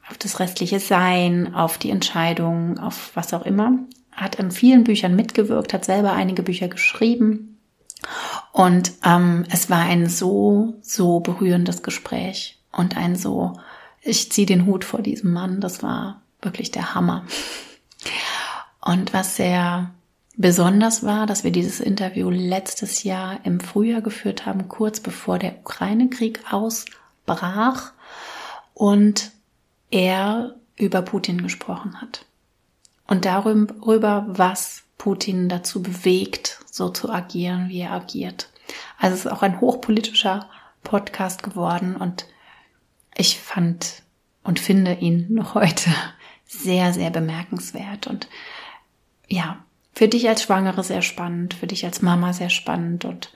auf 0.10 0.18
das 0.18 0.40
restliche 0.40 0.80
Sein, 0.80 1.54
auf 1.56 1.78
die 1.78 1.90
Entscheidung, 1.90 2.80
auf 2.80 3.12
was 3.16 3.34
auch 3.34 3.46
immer. 3.46 3.80
Hat 4.12 4.36
in 4.36 4.52
vielen 4.52 4.84
Büchern 4.84 5.16
mitgewirkt, 5.16 5.74
hat 5.74 5.86
selber 5.86 6.14
einige 6.14 6.44
Bücher 6.44 6.68
geschrieben 6.68 7.58
und 8.52 8.94
ähm, 9.04 9.46
es 9.50 9.70
war 9.70 9.82
ein 9.82 10.08
so, 10.08 10.76
so 10.82 11.20
berührendes 11.20 11.84
Gespräch 11.84 12.60
und 12.72 12.98
ein 12.98 13.16
so, 13.16 13.60
ich 14.02 14.32
ziehe 14.32 14.48
den 14.48 14.66
Hut 14.66 14.86
vor 14.86 15.02
diesem 15.02 15.34
Mann, 15.34 15.62
das 15.62 15.84
war 15.84 16.22
wirklich 16.42 16.72
der 16.72 16.94
Hammer. 16.94 17.26
Und 18.88 19.12
was 19.12 19.36
sehr 19.36 19.92
besonders 20.38 21.04
war, 21.04 21.26
dass 21.26 21.44
wir 21.44 21.52
dieses 21.52 21.82
Interview 21.82 22.30
letztes 22.30 23.04
Jahr 23.04 23.42
im 23.44 23.60
Frühjahr 23.60 24.00
geführt 24.00 24.46
haben, 24.46 24.70
kurz 24.70 25.02
bevor 25.02 25.40
der 25.40 25.58
Ukraine-Krieg 25.60 26.40
ausbrach 26.54 27.92
und 28.74 29.32
er 29.92 30.56
über 30.78 31.02
Putin 31.02 31.44
gesprochen 31.44 32.00
hat. 32.00 32.24
Und 33.08 33.26
darüber, 33.26 34.26
was 34.30 34.84
Putin 34.98 35.50
dazu 35.50 35.84
bewegt, 35.84 36.60
so 36.72 36.88
zu 36.88 37.10
agieren, 37.10 37.68
wie 37.68 37.82
er 37.82 37.92
agiert. 37.92 38.50
Also 38.98 39.16
es 39.16 39.26
ist 39.26 39.32
auch 39.32 39.42
ein 39.42 39.60
hochpolitischer 39.60 40.50
Podcast 40.84 41.44
geworden 41.44 41.98
und 41.98 42.26
ich 43.18 43.38
fand 43.38 44.04
und 44.46 44.62
finde 44.62 44.94
ihn 44.94 45.28
noch 45.34 45.56
heute 45.56 45.90
sehr, 46.46 46.94
sehr 46.94 47.10
bemerkenswert 47.10 48.08
und 48.08 48.30
ja, 49.28 49.64
für 49.94 50.08
dich 50.08 50.30
als 50.30 50.44
Schwangere 50.44 50.84
sehr 50.84 51.02
spannend, 51.02 51.54
für 51.54 51.68
dich 51.68 51.86
als 51.86 52.02
Mama 52.02 52.34
sehr 52.34 52.50
spannend 52.50 53.06
und 53.06 53.32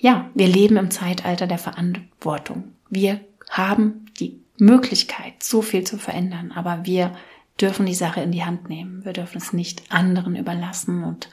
ja, 0.00 0.30
wir 0.34 0.46
leben 0.46 0.76
im 0.76 0.90
Zeitalter 0.90 1.46
der 1.46 1.58
Verantwortung. 1.58 2.72
Wir 2.88 3.20
haben 3.50 4.06
die 4.20 4.40
Möglichkeit, 4.56 5.42
so 5.42 5.60
viel 5.60 5.84
zu 5.84 5.98
verändern, 5.98 6.52
aber 6.52 6.84
wir 6.84 7.16
dürfen 7.60 7.86
die 7.86 7.94
Sache 7.94 8.20
in 8.20 8.32
die 8.32 8.44
Hand 8.44 8.68
nehmen. 8.68 9.04
Wir 9.04 9.12
dürfen 9.12 9.38
es 9.38 9.52
nicht 9.52 9.90
anderen 9.90 10.36
überlassen 10.36 11.02
und 11.04 11.28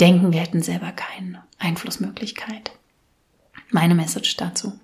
denken, 0.00 0.32
wir 0.32 0.40
hätten 0.40 0.62
selber 0.62 0.92
keine 0.92 1.44
Einflussmöglichkeit. 1.58 2.72
Meine 3.70 3.94
Message 3.94 4.36
dazu. 4.36 4.78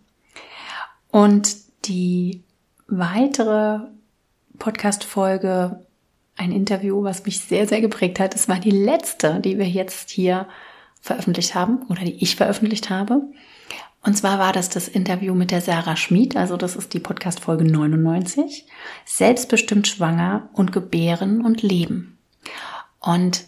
Und 1.10 1.56
die 1.86 2.42
weitere 2.86 3.80
Podcast-Folge, 4.58 5.84
ein 6.36 6.52
Interview, 6.52 7.02
was 7.02 7.24
mich 7.24 7.40
sehr, 7.40 7.66
sehr 7.66 7.80
geprägt 7.80 8.20
hat, 8.20 8.34
es 8.34 8.48
war 8.48 8.58
die 8.58 8.70
letzte, 8.70 9.40
die 9.40 9.58
wir 9.58 9.68
jetzt 9.68 10.10
hier 10.10 10.46
veröffentlicht 11.00 11.54
haben 11.54 11.82
oder 11.88 12.00
die 12.00 12.22
ich 12.22 12.36
veröffentlicht 12.36 12.90
habe. 12.90 13.22
Und 14.02 14.16
zwar 14.16 14.38
war 14.38 14.52
das 14.52 14.68
das 14.68 14.88
Interview 14.88 15.34
mit 15.34 15.50
der 15.50 15.60
Sarah 15.60 15.96
Schmid, 15.96 16.36
also 16.36 16.56
das 16.56 16.76
ist 16.76 16.92
die 16.92 17.00
Podcast 17.00 17.40
Folge 17.40 17.64
99, 17.64 18.66
selbstbestimmt 19.06 19.88
schwanger 19.88 20.48
und 20.52 20.72
gebären 20.72 21.44
und 21.44 21.62
leben. 21.62 22.18
Und 23.00 23.44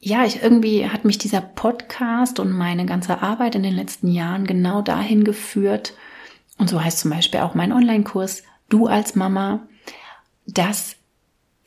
ja, 0.00 0.24
ich 0.24 0.42
irgendwie 0.42 0.88
hat 0.88 1.04
mich 1.04 1.18
dieser 1.18 1.40
Podcast 1.40 2.40
und 2.40 2.50
meine 2.50 2.86
ganze 2.86 3.22
Arbeit 3.22 3.54
in 3.54 3.62
den 3.62 3.74
letzten 3.74 4.08
Jahren 4.08 4.46
genau 4.46 4.82
dahin 4.82 5.24
geführt, 5.24 5.94
und 6.58 6.68
so 6.68 6.82
heißt 6.82 6.98
zum 6.98 7.10
Beispiel 7.10 7.40
auch 7.40 7.54
mein 7.54 7.72
Online-Kurs, 7.72 8.42
du 8.68 8.86
als 8.86 9.14
Mama, 9.14 9.60
dass 10.46 10.96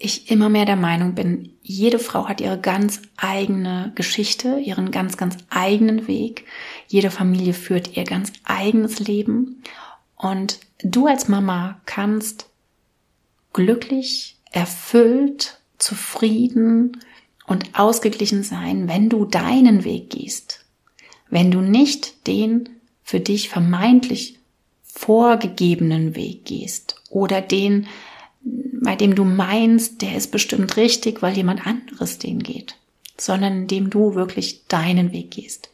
ich 0.04 0.30
immer 0.30 0.50
mehr 0.50 0.66
der 0.66 0.76
Meinung 0.76 1.16
bin, 1.16 1.54
jede 1.62 1.98
Frau 1.98 2.28
hat 2.28 2.42
ihre 2.42 2.60
ganz 2.60 3.02
eigene 3.16 3.94
Geschichte, 3.96 4.60
ihren 4.60 4.92
ganz, 4.92 5.16
ganz 5.16 5.38
eigenen 5.50 6.08
Weg. 6.08 6.46
Jede 6.88 7.10
Familie 7.10 7.54
führt 7.54 7.96
ihr 7.96 8.04
ganz 8.04 8.34
eigenes 8.44 9.00
Leben. 9.00 9.63
Und 10.18 10.60
du 10.84 11.08
als 11.08 11.30
Mama 11.30 11.82
kannst 11.86 12.50
glücklich, 13.54 14.38
erfüllt, 14.52 15.60
zufrieden 15.78 17.00
und 17.48 17.78
ausgeglichen 17.78 18.44
sein, 18.44 18.89
wenn 18.89 19.10
du 19.10 19.26
deinen 19.26 19.86
Weg 19.86 20.10
gehst. 20.10 20.66
Wenn 21.30 21.50
du 21.50 21.62
nicht 21.62 22.28
den 22.28 22.70
für 23.04 23.22
dich 23.22 23.50
vermeintlich 23.50 24.39
vorgegebenen 24.84 26.16
Weg 26.16 26.46
gehst 26.46 27.02
oder 27.10 27.42
den, 27.42 27.88
bei 28.43 28.95
dem 28.95 29.15
du 29.15 29.23
meinst, 29.23 30.01
der 30.01 30.15
ist 30.15 30.32
bestimmt 30.32 30.75
richtig, 30.77 31.21
weil 31.21 31.36
jemand 31.36 31.65
anderes 31.65 32.19
den 32.19 32.39
geht, 32.39 32.75
sondern 33.17 33.53
indem 33.63 33.89
du 33.89 34.15
wirklich 34.15 34.65
deinen 34.67 35.12
Weg 35.12 35.32
gehst. 35.32 35.69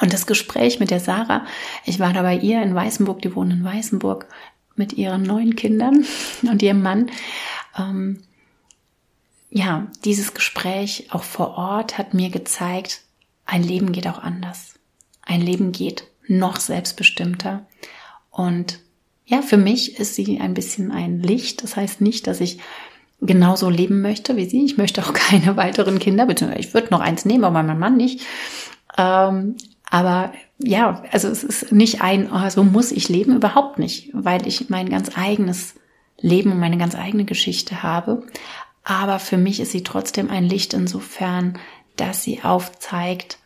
Und 0.00 0.12
das 0.12 0.26
Gespräch 0.26 0.78
mit 0.78 0.90
der 0.90 1.00
Sarah, 1.00 1.46
ich 1.84 1.98
war 1.98 2.12
da 2.12 2.22
bei 2.22 2.36
ihr 2.36 2.62
in 2.62 2.74
Weißenburg, 2.74 3.22
die 3.22 3.34
wohnen 3.34 3.60
in 3.60 3.64
Weißenburg 3.64 4.26
mit 4.74 4.92
ihren 4.92 5.22
neun 5.22 5.56
Kindern 5.56 6.04
und 6.42 6.62
ihrem 6.62 6.82
Mann. 6.82 7.10
Ähm, 7.78 8.22
ja, 9.50 9.86
dieses 10.04 10.34
Gespräch 10.34 11.06
auch 11.10 11.22
vor 11.22 11.56
Ort 11.56 11.96
hat 11.96 12.12
mir 12.12 12.28
gezeigt, 12.28 13.02
ein 13.46 13.62
Leben 13.62 13.92
geht 13.92 14.06
auch 14.06 14.18
anders. 14.18 14.74
Ein 15.22 15.40
Leben 15.40 15.72
geht 15.72 16.08
noch 16.26 16.56
selbstbestimmter. 16.56 17.66
Und 18.30 18.80
ja, 19.26 19.42
für 19.42 19.56
mich 19.56 19.98
ist 19.98 20.14
sie 20.14 20.40
ein 20.40 20.54
bisschen 20.54 20.92
ein 20.92 21.20
Licht. 21.20 21.62
Das 21.62 21.76
heißt 21.76 22.00
nicht, 22.00 22.26
dass 22.28 22.40
ich 22.40 22.58
genauso 23.20 23.68
leben 23.68 24.00
möchte 24.00 24.36
wie 24.36 24.48
sie. 24.48 24.64
Ich 24.64 24.78
möchte 24.78 25.02
auch 25.02 25.12
keine 25.12 25.56
weiteren 25.56 25.98
Kinder, 25.98 26.26
beziehungsweise 26.26 26.66
ich 26.66 26.74
würde 26.74 26.88
noch 26.90 27.00
eins 27.00 27.24
nehmen, 27.24 27.44
aber 27.44 27.62
mein 27.62 27.78
Mann 27.78 27.96
nicht. 27.96 28.20
Ähm, 28.96 29.56
aber 29.90 30.32
ja, 30.58 31.02
also 31.12 31.28
es 31.28 31.44
ist 31.44 31.72
nicht 31.72 32.00
ein, 32.00 32.30
oh, 32.32 32.48
so 32.48 32.64
muss 32.64 32.92
ich 32.92 33.08
leben, 33.08 33.36
überhaupt 33.36 33.78
nicht, 33.78 34.10
weil 34.12 34.46
ich 34.46 34.70
mein 34.70 34.88
ganz 34.88 35.16
eigenes 35.16 35.74
Leben 36.18 36.52
und 36.52 36.60
meine 36.60 36.78
ganz 36.78 36.94
eigene 36.94 37.24
Geschichte 37.24 37.82
habe. 37.82 38.22
Aber 38.84 39.18
für 39.18 39.36
mich 39.36 39.60
ist 39.60 39.72
sie 39.72 39.82
trotzdem 39.82 40.30
ein 40.30 40.44
Licht 40.44 40.72
insofern, 40.72 41.58
dass 41.96 42.22
sie 42.22 42.42
aufzeigt, 42.42 43.38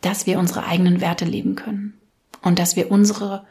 dass 0.00 0.26
wir 0.26 0.38
unsere 0.38 0.64
eigenen 0.64 1.00
Werte 1.00 1.24
leben 1.24 1.54
können 1.54 1.94
und 2.42 2.58
dass 2.58 2.74
wir 2.74 2.90
unsere 2.90 3.46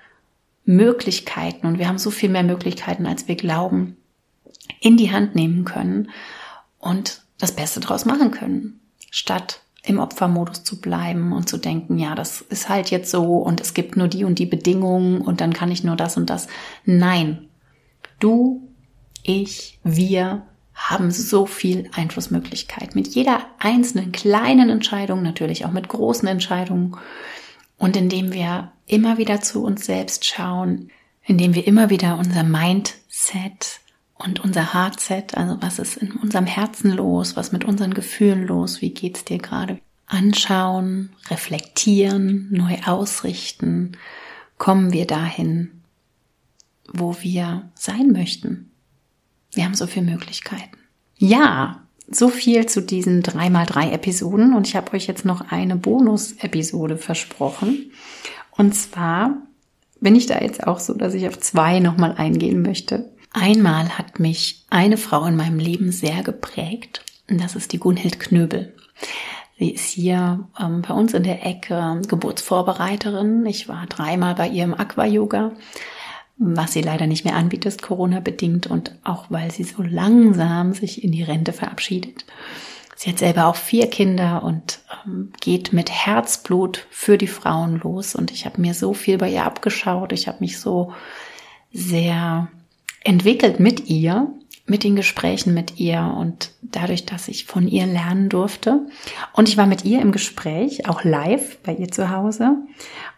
Möglichkeiten, 0.70 1.66
und 1.66 1.80
wir 1.80 1.88
haben 1.88 1.98
so 1.98 2.12
viel 2.12 2.30
mehr 2.30 2.44
Möglichkeiten, 2.44 3.08
als 3.08 3.28
wir 3.28 3.36
glauben, 3.36 3.98
in 4.80 4.98
die 4.98 5.12
Hand 5.12 5.34
nehmen 5.34 5.66
können 5.66 6.12
und 6.78 7.24
das 7.40 7.54
Beste 7.54 7.80
draus 7.80 8.06
machen 8.06 8.30
können, 8.30 8.80
statt 9.10 9.62
im 9.84 9.98
Opfermodus 9.98 10.64
zu 10.64 10.80
bleiben 10.80 11.34
und 11.34 11.50
zu 11.50 11.58
denken, 11.58 11.98
ja, 11.98 12.14
das 12.14 12.42
ist 12.42 12.70
halt 12.70 12.92
jetzt 12.92 13.10
so 13.10 13.38
und 13.38 13.62
es 13.62 13.74
gibt 13.74 13.98
nur 13.98 14.08
die 14.08 14.26
und 14.26 14.38
die 14.38 14.46
Bedingungen 14.46 15.22
und 15.22 15.42
dann 15.42 15.54
kann 15.54 15.72
ich 15.72 15.84
nur 15.84 15.96
das 15.96 16.18
und 16.18 16.30
das. 16.30 16.48
Nein, 16.86 17.48
du, 18.20 18.70
ich, 19.24 19.80
wir 19.84 20.44
haben 20.76 21.10
so 21.10 21.48
viel 21.48 21.90
Einflussmöglichkeit. 21.96 22.94
Mit 22.94 23.08
jeder 23.08 23.42
einzelnen 23.58 24.12
kleinen 24.12 24.70
Entscheidung, 24.70 25.24
natürlich 25.24 25.66
auch 25.66 25.72
mit 25.72 25.88
großen 25.88 26.28
Entscheidungen. 26.28 26.96
Und 27.78 27.98
indem 27.98 28.34
wir 28.34 28.72
immer 28.90 29.18
wieder 29.18 29.42
zu 29.42 29.64
uns 29.64 29.86
selbst 29.86 30.26
schauen, 30.26 30.90
indem 31.24 31.54
wir 31.54 31.68
immer 31.68 31.90
wieder 31.90 32.18
unser 32.18 32.44
Mindset 32.44 33.80
und 34.16 34.44
unser 34.44 34.74
Heartset, 34.74 35.38
also 35.38 35.58
was 35.62 35.80
ist 35.80 35.98
in 35.98 36.12
unserem 36.12 36.46
Herzen 36.46 36.92
los, 36.92 37.36
was 37.36 37.52
mit 37.52 37.64
unseren 37.64 37.94
Gefühlen 37.94 38.46
los, 38.46 38.82
wie 38.82 38.90
geht's 38.90 39.24
dir 39.24 39.38
gerade, 39.38 39.80
anschauen, 40.08 41.12
reflektieren, 41.30 42.48
neu 42.52 42.78
ausrichten, 42.86 43.94
kommen 44.58 44.92
wir 44.92 45.06
dahin, 45.06 45.84
wo 46.92 47.16
wir 47.22 47.70
sein 47.76 48.12
möchten. 48.12 48.72
Wir 49.54 49.66
haben 49.66 49.76
so 49.76 49.88
viele 49.88 50.06
Möglichkeiten. 50.06 50.78
Ja, 51.18 51.84
so 52.10 52.30
viel 52.30 52.66
zu 52.66 52.82
diesen 52.82 53.22
3x3 53.22 53.92
Episoden 53.92 54.54
und 54.56 54.68
ich 54.68 54.76
habe 54.76 54.94
euch 54.94 55.06
jetzt 55.06 55.26
noch 55.26 55.52
eine 55.52 55.76
Bonus-Episode 55.76 56.98
versprochen. 56.98 57.92
Und 58.60 58.76
zwar 58.76 59.38
bin 60.02 60.16
ich 60.16 60.26
da 60.26 60.40
jetzt 60.40 60.68
auch 60.68 60.80
so, 60.80 60.94
dass 60.94 61.14
ich 61.14 61.28
auf 61.28 61.40
zwei 61.40 61.80
nochmal 61.80 62.14
eingehen 62.16 62.62
möchte. 62.62 63.10
Einmal 63.32 63.98
hat 63.98 64.20
mich 64.20 64.66
eine 64.70 64.98
Frau 64.98 65.26
in 65.26 65.36
meinem 65.36 65.60
Leben 65.60 65.92
sehr 65.92 66.24
geprägt 66.24 67.06
und 67.30 67.42
das 67.42 67.56
ist 67.56 67.74
die 67.74 67.80
Gunhild 67.80 68.20
Knöbel. 68.20 68.76
Sie 69.58 69.72
ist 69.72 69.86
hier 69.86 70.48
ähm, 70.60 70.82
bei 70.88 70.94
uns 70.94 71.14
in 71.14 71.24
der 71.24 71.46
Ecke 71.46 72.02
Geburtsvorbereiterin. 72.08 73.46
Ich 73.46 73.70
war 73.70 73.86
dreimal 73.88 74.36
bei 74.36 74.50
ihr 74.50 74.66
im 74.66 74.74
Aqua-Yoga 74.74 75.54
was 76.40 76.72
sie 76.72 76.82
leider 76.82 77.06
nicht 77.06 77.26
mehr 77.26 77.36
anbietet, 77.36 77.82
Corona-bedingt 77.82 78.66
und 78.68 78.94
auch 79.04 79.26
weil 79.30 79.52
sie 79.52 79.66
so 79.66 79.84
langsam 79.84 80.74
sich 80.74 81.04
in 81.04 81.12
die 81.12 81.24
Rente 81.24 81.52
verabschiedet. 81.52 82.26
Sie 83.02 83.10
hat 83.10 83.20
selber 83.20 83.46
auch 83.46 83.56
vier 83.56 83.90
Kinder 83.90 84.44
und 84.44 84.82
ähm, 85.06 85.32
geht 85.40 85.72
mit 85.72 85.90
Herzblut 85.90 86.86
für 86.90 87.18
die 87.18 87.28
Frauen 87.28 87.80
los. 87.80 88.14
Und 88.14 88.30
ich 88.30 88.46
habe 88.46 88.60
mir 88.60 88.74
so 88.74 88.94
viel 88.94 89.18
bei 89.18 89.30
ihr 89.30 89.46
abgeschaut. 89.46 90.12
Ich 90.12 90.28
habe 90.28 90.42
mich 90.42 90.60
so 90.60 90.92
sehr 91.72 92.50
entwickelt 93.06 93.62
mit 93.62 93.88
ihr, 93.88 94.28
mit 94.66 94.84
den 94.84 94.98
Gesprächen 94.98 95.54
mit 95.54 95.80
ihr 95.80 96.14
und 96.20 96.52
dadurch, 96.62 97.06
dass 97.06 97.30
ich 97.30 97.46
von 97.46 97.70
ihr 97.70 97.86
lernen 97.86 98.28
durfte. 98.28 98.86
Und 99.32 99.48
ich 99.48 99.56
war 99.56 99.66
mit 99.66 99.86
ihr 99.86 100.02
im 100.02 100.12
Gespräch, 100.12 100.90
auch 100.90 101.06
live 101.06 101.58
bei 101.60 101.74
ihr 101.74 101.90
zu 101.90 102.10
Hause. 102.10 102.58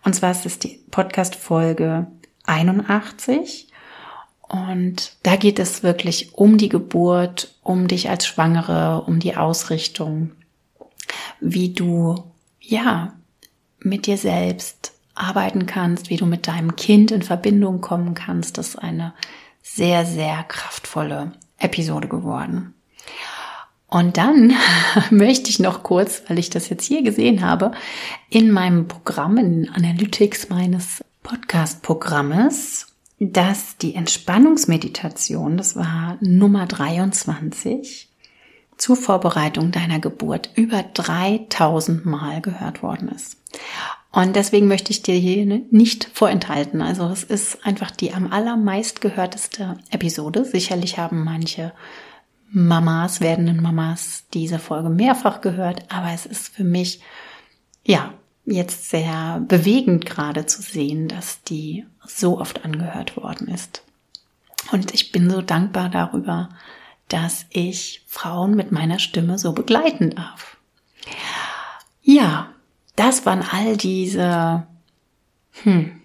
Und 0.04 0.13
zwar 0.13 0.30
ist 0.30 0.46
es 0.46 0.60
die 0.60 0.80
Podcast-Folge 0.91 2.06
81. 2.46 3.71
Und 4.52 5.14
da 5.24 5.38
geht 5.38 5.60
es 5.60 5.82
wirklich 5.82 6.34
um 6.34 6.58
die 6.58 6.68
Geburt, 6.68 7.56
um 7.64 7.88
dich 7.88 8.10
als 8.10 8.28
Schwangere, 8.28 9.02
um 9.08 9.22
die 9.22 9.38
Ausrichtung, 9.38 10.32
wie 11.40 11.74
du, 11.74 12.22
ja, 12.60 13.14
mit 13.80 14.08
dir 14.08 14.18
selbst 14.18 14.92
arbeiten 15.16 15.68
kannst, 15.68 16.10
wie 16.10 16.18
du 16.18 16.26
mit 16.26 16.48
deinem 16.48 16.76
Kind 16.76 17.12
in 17.12 17.22
Verbindung 17.22 17.80
kommen 17.80 18.14
kannst. 18.14 18.58
Das 18.58 18.70
ist 18.70 18.76
eine 18.76 19.14
sehr, 19.62 20.06
sehr 20.06 20.44
kraftvolle 20.44 21.32
Episode 21.58 22.10
geworden. 22.10 22.74
Und 23.88 24.18
dann 24.18 24.54
möchte 25.12 25.50
ich 25.50 25.60
noch 25.60 25.82
kurz, 25.82 26.24
weil 26.28 26.40
ich 26.40 26.50
das 26.50 26.68
jetzt 26.68 26.86
hier 26.86 27.04
gesehen 27.04 27.42
habe, 27.42 27.72
in 28.30 28.52
meinem 28.52 28.90
Programm, 28.90 29.38
in 29.38 29.70
Analytics 29.70 30.50
meines 30.50 31.06
Podcast-Programmes, 31.24 32.91
dass 33.24 33.78
die 33.78 33.94
Entspannungsmeditation, 33.94 35.56
das 35.56 35.76
war 35.76 36.18
Nummer 36.22 36.66
23, 36.66 38.10
zur 38.78 38.96
Vorbereitung 38.96 39.72
deiner 39.72 40.00
Geburt 40.00 40.50
über 40.56 40.82
3000 40.82 42.04
Mal 42.04 42.42
gehört 42.42 42.82
worden 42.82 43.10
ist. 43.10 43.38
Und 44.12 44.36
deswegen 44.36 44.68
möchte 44.68 44.90
ich 44.90 45.04
dir 45.04 45.14
hier 45.14 45.46
nicht 45.70 46.10
vorenthalten. 46.14 46.82
Also 46.82 47.08
es 47.10 47.24
ist 47.24 47.64
einfach 47.64 47.92
die 47.92 48.12
am 48.12 48.32
allermeist 48.34 49.02
gehörteste 49.02 49.78
Episode. 49.92 50.44
Sicherlich 50.44 50.98
haben 50.98 51.24
manche 51.24 51.74
Mamas, 52.50 53.22
werdenden 53.22 53.62
Mamas 53.62 54.24
diese 54.34 54.58
Folge 54.58 54.90
mehrfach 54.90 55.42
gehört, 55.42 55.84
aber 55.94 56.12
es 56.12 56.26
ist 56.26 56.48
für 56.50 56.64
mich, 56.64 57.02
ja, 57.86 58.16
jetzt 58.46 58.90
sehr 58.90 59.46
bewegend 59.48 60.08
gerade 60.08 60.48
zu 60.48 60.64
sehen, 60.64 61.08
dass 61.08 61.44
die 61.44 61.86
so 62.06 62.40
oft 62.40 62.66
angehört 62.66 63.18
worden 63.18 63.48
ist. 63.48 63.84
Und 64.72 64.94
ich 64.94 65.12
bin 65.12 65.30
so 65.30 65.42
dankbar 65.42 65.90
darüber, 65.90 66.50
dass 67.08 67.46
ich 67.50 68.04
Frauen 68.08 68.56
mit 68.56 68.72
meiner 68.72 69.00
Stimme 69.00 69.38
so 69.38 69.54
begleiten 69.54 70.12
darf. 70.12 70.58
Ja, 72.02 72.50
das 72.96 73.26
waren 73.26 73.44
all 73.52 73.76
diese 73.76 74.66
hm, 75.64 76.02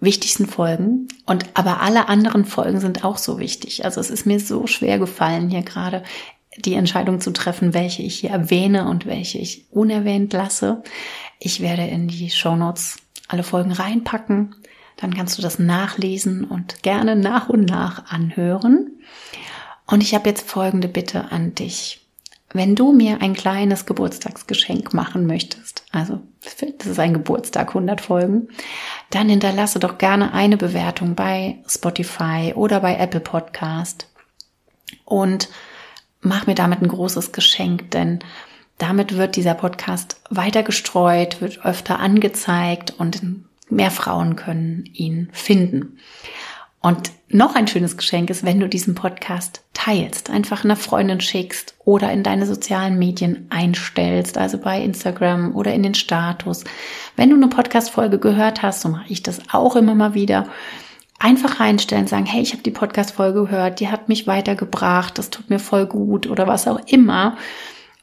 wichtigsten 0.00 0.46
Folgen. 0.46 1.08
Und 1.26 1.46
aber 1.54 1.80
alle 1.80 2.08
anderen 2.08 2.44
Folgen 2.44 2.80
sind 2.80 3.04
auch 3.04 3.18
so 3.18 3.38
wichtig. 3.38 3.84
Also 3.84 4.00
es 4.00 4.10
ist 4.10 4.26
mir 4.26 4.40
so 4.40 4.66
schwer 4.66 4.98
gefallen, 4.98 5.50
hier 5.50 5.62
gerade 5.62 6.04
die 6.56 6.74
Entscheidung 6.74 7.20
zu 7.20 7.32
treffen, 7.32 7.74
welche 7.74 8.02
ich 8.02 8.20
hier 8.20 8.30
erwähne 8.30 8.88
und 8.88 9.06
welche 9.06 9.38
ich 9.38 9.66
unerwähnt 9.70 10.32
lasse. 10.32 10.82
Ich 11.38 11.60
werde 11.60 11.86
in 11.86 12.08
die 12.08 12.30
Show 12.30 12.56
Notes 12.56 12.96
alle 13.28 13.42
Folgen 13.42 13.72
reinpacken. 13.72 14.56
Dann 14.98 15.14
kannst 15.14 15.38
du 15.38 15.42
das 15.42 15.58
nachlesen 15.58 16.44
und 16.44 16.82
gerne 16.82 17.16
nach 17.16 17.48
und 17.48 17.64
nach 17.64 18.10
anhören. 18.10 19.00
Und 19.86 20.02
ich 20.02 20.14
habe 20.14 20.28
jetzt 20.28 20.48
folgende 20.48 20.88
Bitte 20.88 21.30
an 21.32 21.54
dich. 21.54 22.04
Wenn 22.52 22.74
du 22.74 22.92
mir 22.92 23.20
ein 23.20 23.34
kleines 23.34 23.86
Geburtstagsgeschenk 23.86 24.94
machen 24.94 25.26
möchtest, 25.26 25.84
also 25.92 26.20
das 26.42 26.86
ist 26.86 26.98
ein 26.98 27.12
Geburtstag 27.12 27.68
100 27.68 28.00
Folgen, 28.00 28.48
dann 29.10 29.28
hinterlasse 29.28 29.78
doch 29.78 29.98
gerne 29.98 30.32
eine 30.32 30.56
Bewertung 30.56 31.14
bei 31.14 31.58
Spotify 31.68 32.52
oder 32.54 32.80
bei 32.80 32.96
Apple 32.96 33.20
Podcast 33.20 34.08
und 35.04 35.48
mach 36.20 36.46
mir 36.46 36.54
damit 36.54 36.80
ein 36.80 36.88
großes 36.88 37.32
Geschenk, 37.32 37.90
denn 37.90 38.20
damit 38.78 39.16
wird 39.16 39.36
dieser 39.36 39.54
Podcast 39.54 40.20
weiter 40.30 40.62
gestreut, 40.62 41.40
wird 41.40 41.64
öfter 41.64 41.98
angezeigt 41.98 42.94
und 42.96 43.20
mehr 43.70 43.90
Frauen 43.90 44.36
können 44.36 44.84
ihn 44.92 45.28
finden. 45.32 45.98
Und 46.80 47.10
noch 47.28 47.54
ein 47.54 47.66
schönes 47.66 47.96
Geschenk 47.96 48.30
ist, 48.30 48.44
wenn 48.44 48.60
du 48.60 48.68
diesen 48.68 48.94
Podcast 48.94 49.64
teilst, 49.74 50.30
einfach 50.30 50.64
einer 50.64 50.76
Freundin 50.76 51.20
schickst 51.20 51.74
oder 51.84 52.12
in 52.12 52.22
deine 52.22 52.46
sozialen 52.46 52.98
Medien 52.98 53.46
einstellst, 53.50 54.38
also 54.38 54.58
bei 54.58 54.82
Instagram 54.82 55.54
oder 55.54 55.74
in 55.74 55.82
den 55.82 55.94
Status. 55.94 56.64
Wenn 57.16 57.30
du 57.30 57.36
eine 57.36 57.48
Podcast-Folge 57.48 58.18
gehört 58.18 58.62
hast, 58.62 58.80
so 58.80 58.88
mache 58.88 59.08
ich 59.08 59.22
das 59.22 59.40
auch 59.52 59.76
immer 59.76 59.94
mal 59.94 60.14
wieder, 60.14 60.46
einfach 61.18 61.58
reinstellen, 61.58 62.06
sagen, 62.06 62.26
hey, 62.26 62.42
ich 62.42 62.52
habe 62.52 62.62
die 62.62 62.70
Podcast-Folge 62.70 63.44
gehört, 63.44 63.80
die 63.80 63.88
hat 63.88 64.08
mich 64.08 64.26
weitergebracht, 64.26 65.18
das 65.18 65.30
tut 65.30 65.50
mir 65.50 65.58
voll 65.58 65.86
gut 65.86 66.28
oder 66.28 66.46
was 66.46 66.68
auch 66.68 66.80
immer. 66.86 67.36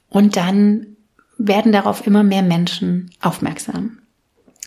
Und 0.09 0.35
dann 0.35 0.97
werden 1.37 1.71
darauf 1.71 2.05
immer 2.05 2.23
mehr 2.23 2.43
Menschen 2.43 3.11
aufmerksam. 3.21 3.99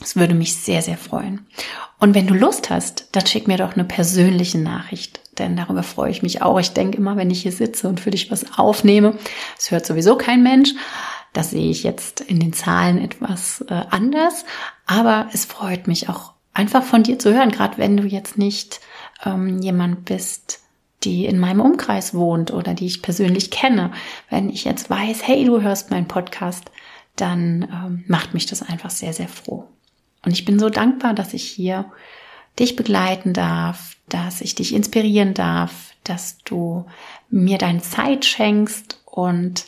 Das 0.01 0.17
würde 0.17 0.35
mich 0.35 0.55
sehr, 0.55 0.83
sehr 0.83 0.97
freuen. 0.97 1.47
Und 1.99 2.15
wenn 2.15 2.27
du 2.27 2.35
Lust 2.35 2.71
hast, 2.71 3.09
dann 3.13 3.27
schick 3.27 3.49
mir 3.49 3.57
doch 3.57 3.75
eine 3.75 3.85
persönliche 3.85 4.59
Nachricht, 4.59 5.21
denn 5.39 5.57
darüber 5.57 5.83
freue 5.83 6.11
ich 6.11 6.23
mich 6.23 6.43
auch. 6.43 6.59
Ich 6.61 6.73
denke 6.73 6.99
immer, 6.99 7.17
wenn 7.17 7.31
ich 7.31 7.43
hier 7.43 7.53
sitze 7.53 7.89
und 7.89 7.99
für 7.99 8.11
dich 8.11 8.31
was 8.31 8.59
aufnehme, 8.59 9.19
es 9.59 9.71
hört 9.71 9.87
sowieso 9.87 10.17
kein 10.17 10.43
Mensch. 10.43 10.71
Das 11.33 11.51
sehe 11.51 11.71
ich 11.71 11.83
jetzt 11.83 12.21
in 12.21 12.41
den 12.41 12.53
Zahlen 12.53 12.99
etwas 12.99 13.65
äh, 13.69 13.83
anders, 13.91 14.45
aber 14.87 15.29
es 15.33 15.45
freut 15.45 15.87
mich 15.87 16.09
auch 16.09 16.33
einfach 16.55 16.83
von 16.83 17.03
dir 17.03 17.19
zu 17.19 17.35
hören, 17.35 17.51
gerade 17.51 17.79
wenn 17.79 17.97
du 17.97 18.05
jetzt 18.05 18.39
nicht 18.39 18.81
ähm, 19.25 19.61
jemand 19.61 20.05
bist, 20.05 20.61
die 21.05 21.27
in 21.27 21.39
meinem 21.39 21.61
Umkreis 21.61 22.15
wohnt 22.15 22.53
oder 22.53 22.75
die 22.75 22.87
ich 22.87 23.03
persönlich 23.03 23.51
kenne. 23.51 23.93
Wenn 24.31 24.49
ich 24.51 24.65
jetzt 24.65 24.91
weiß, 24.91 25.27
hey, 25.27 25.45
du 25.45 25.61
hörst 25.61 25.91
meinen 25.91 26.09
Podcast, 26.09 26.71
dann 27.15 27.63
ähm, 27.63 28.05
macht 28.09 28.35
mich 28.35 28.47
das 28.47 28.63
einfach 28.63 28.91
sehr, 28.91 29.13
sehr 29.13 29.29
froh. 29.29 29.69
Und 30.29 30.33
ich 30.33 30.45
bin 30.45 30.59
so 30.59 30.69
dankbar, 30.69 31.15
dass 31.15 31.33
ich 31.33 31.45
hier 31.45 31.87
dich 32.59 32.77
begleiten 32.77 33.33
darf, 33.33 33.97
dass 34.11 34.43
ich 34.43 34.55
dich 34.55 34.75
inspirieren 34.75 35.33
darf, 35.33 35.95
dass 36.05 36.37
du 36.45 36.85
mir 37.31 37.57
deine 37.57 37.81
Zeit 37.81 38.27
schenkst 38.27 39.01
und 39.07 39.65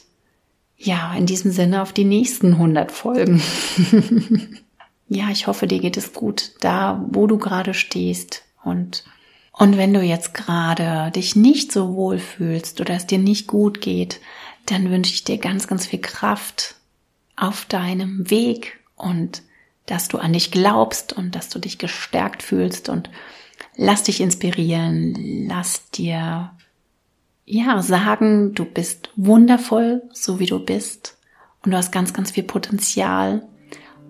ja, 0.76 1.14
in 1.14 1.24
diesem 1.24 1.50
Sinne 1.50 1.80
auf 1.80 1.94
die 1.94 2.04
nächsten 2.04 2.52
100 2.52 2.92
Folgen. 2.92 3.42
ja, 5.08 5.30
ich 5.30 5.46
hoffe, 5.46 5.66
dir 5.66 5.78
geht 5.78 5.96
es 5.96 6.12
gut 6.12 6.52
da, 6.60 7.06
wo 7.08 7.26
du 7.26 7.38
gerade 7.38 7.72
stehst 7.72 8.42
und 8.62 9.04
und 9.52 9.78
wenn 9.78 9.94
du 9.94 10.02
jetzt 10.02 10.34
gerade 10.34 11.10
dich 11.10 11.36
nicht 11.36 11.72
so 11.72 11.94
wohl 11.94 12.18
fühlst 12.18 12.82
oder 12.82 12.92
es 12.92 13.06
dir 13.06 13.18
nicht 13.18 13.46
gut 13.46 13.80
geht, 13.80 14.20
dann 14.66 14.90
wünsche 14.90 15.14
ich 15.14 15.24
dir 15.24 15.38
ganz, 15.38 15.66
ganz 15.66 15.86
viel 15.86 16.02
Kraft 16.02 16.74
auf 17.36 17.64
deinem 17.64 18.28
Weg 18.28 18.78
und 18.94 19.42
dass 19.90 20.08
du 20.08 20.18
an 20.18 20.32
dich 20.32 20.50
glaubst 20.50 21.12
und 21.12 21.34
dass 21.34 21.48
du 21.48 21.58
dich 21.58 21.78
gestärkt 21.78 22.42
fühlst 22.42 22.88
und 22.88 23.10
lass 23.76 24.04
dich 24.04 24.20
inspirieren, 24.20 25.46
lass 25.48 25.90
dir 25.90 26.52
ja 27.44 27.82
sagen, 27.82 28.54
du 28.54 28.64
bist 28.64 29.10
wundervoll, 29.16 30.02
so 30.12 30.38
wie 30.38 30.46
du 30.46 30.60
bist 30.60 31.18
und 31.64 31.72
du 31.72 31.76
hast 31.76 31.90
ganz, 31.90 32.12
ganz 32.12 32.30
viel 32.30 32.44
Potenzial 32.44 33.48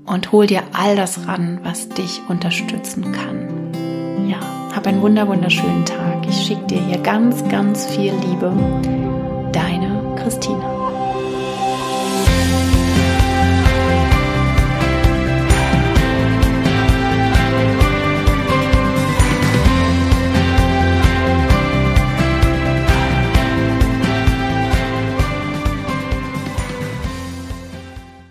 und 0.05 0.33
hol 0.33 0.47
dir 0.47 0.63
all 0.73 0.97
das 0.97 1.27
ran, 1.27 1.61
was 1.63 1.89
dich 1.89 2.21
unterstützen 2.29 3.13
kann. 3.13 4.29
Ja, 4.29 4.41
hab 4.75 4.87
einen 4.87 5.01
wunder 5.01 5.27
wunderschönen 5.29 5.87
Tag. 5.87 6.27
Ich 6.29 6.47
schicke 6.47 6.67
dir 6.67 6.85
hier 6.85 6.99
ganz, 6.99 7.43
ganz 7.49 7.87
viel 7.87 8.13
Liebe. 8.13 8.53
Deine 9.53 10.15
Christina. 10.17 10.80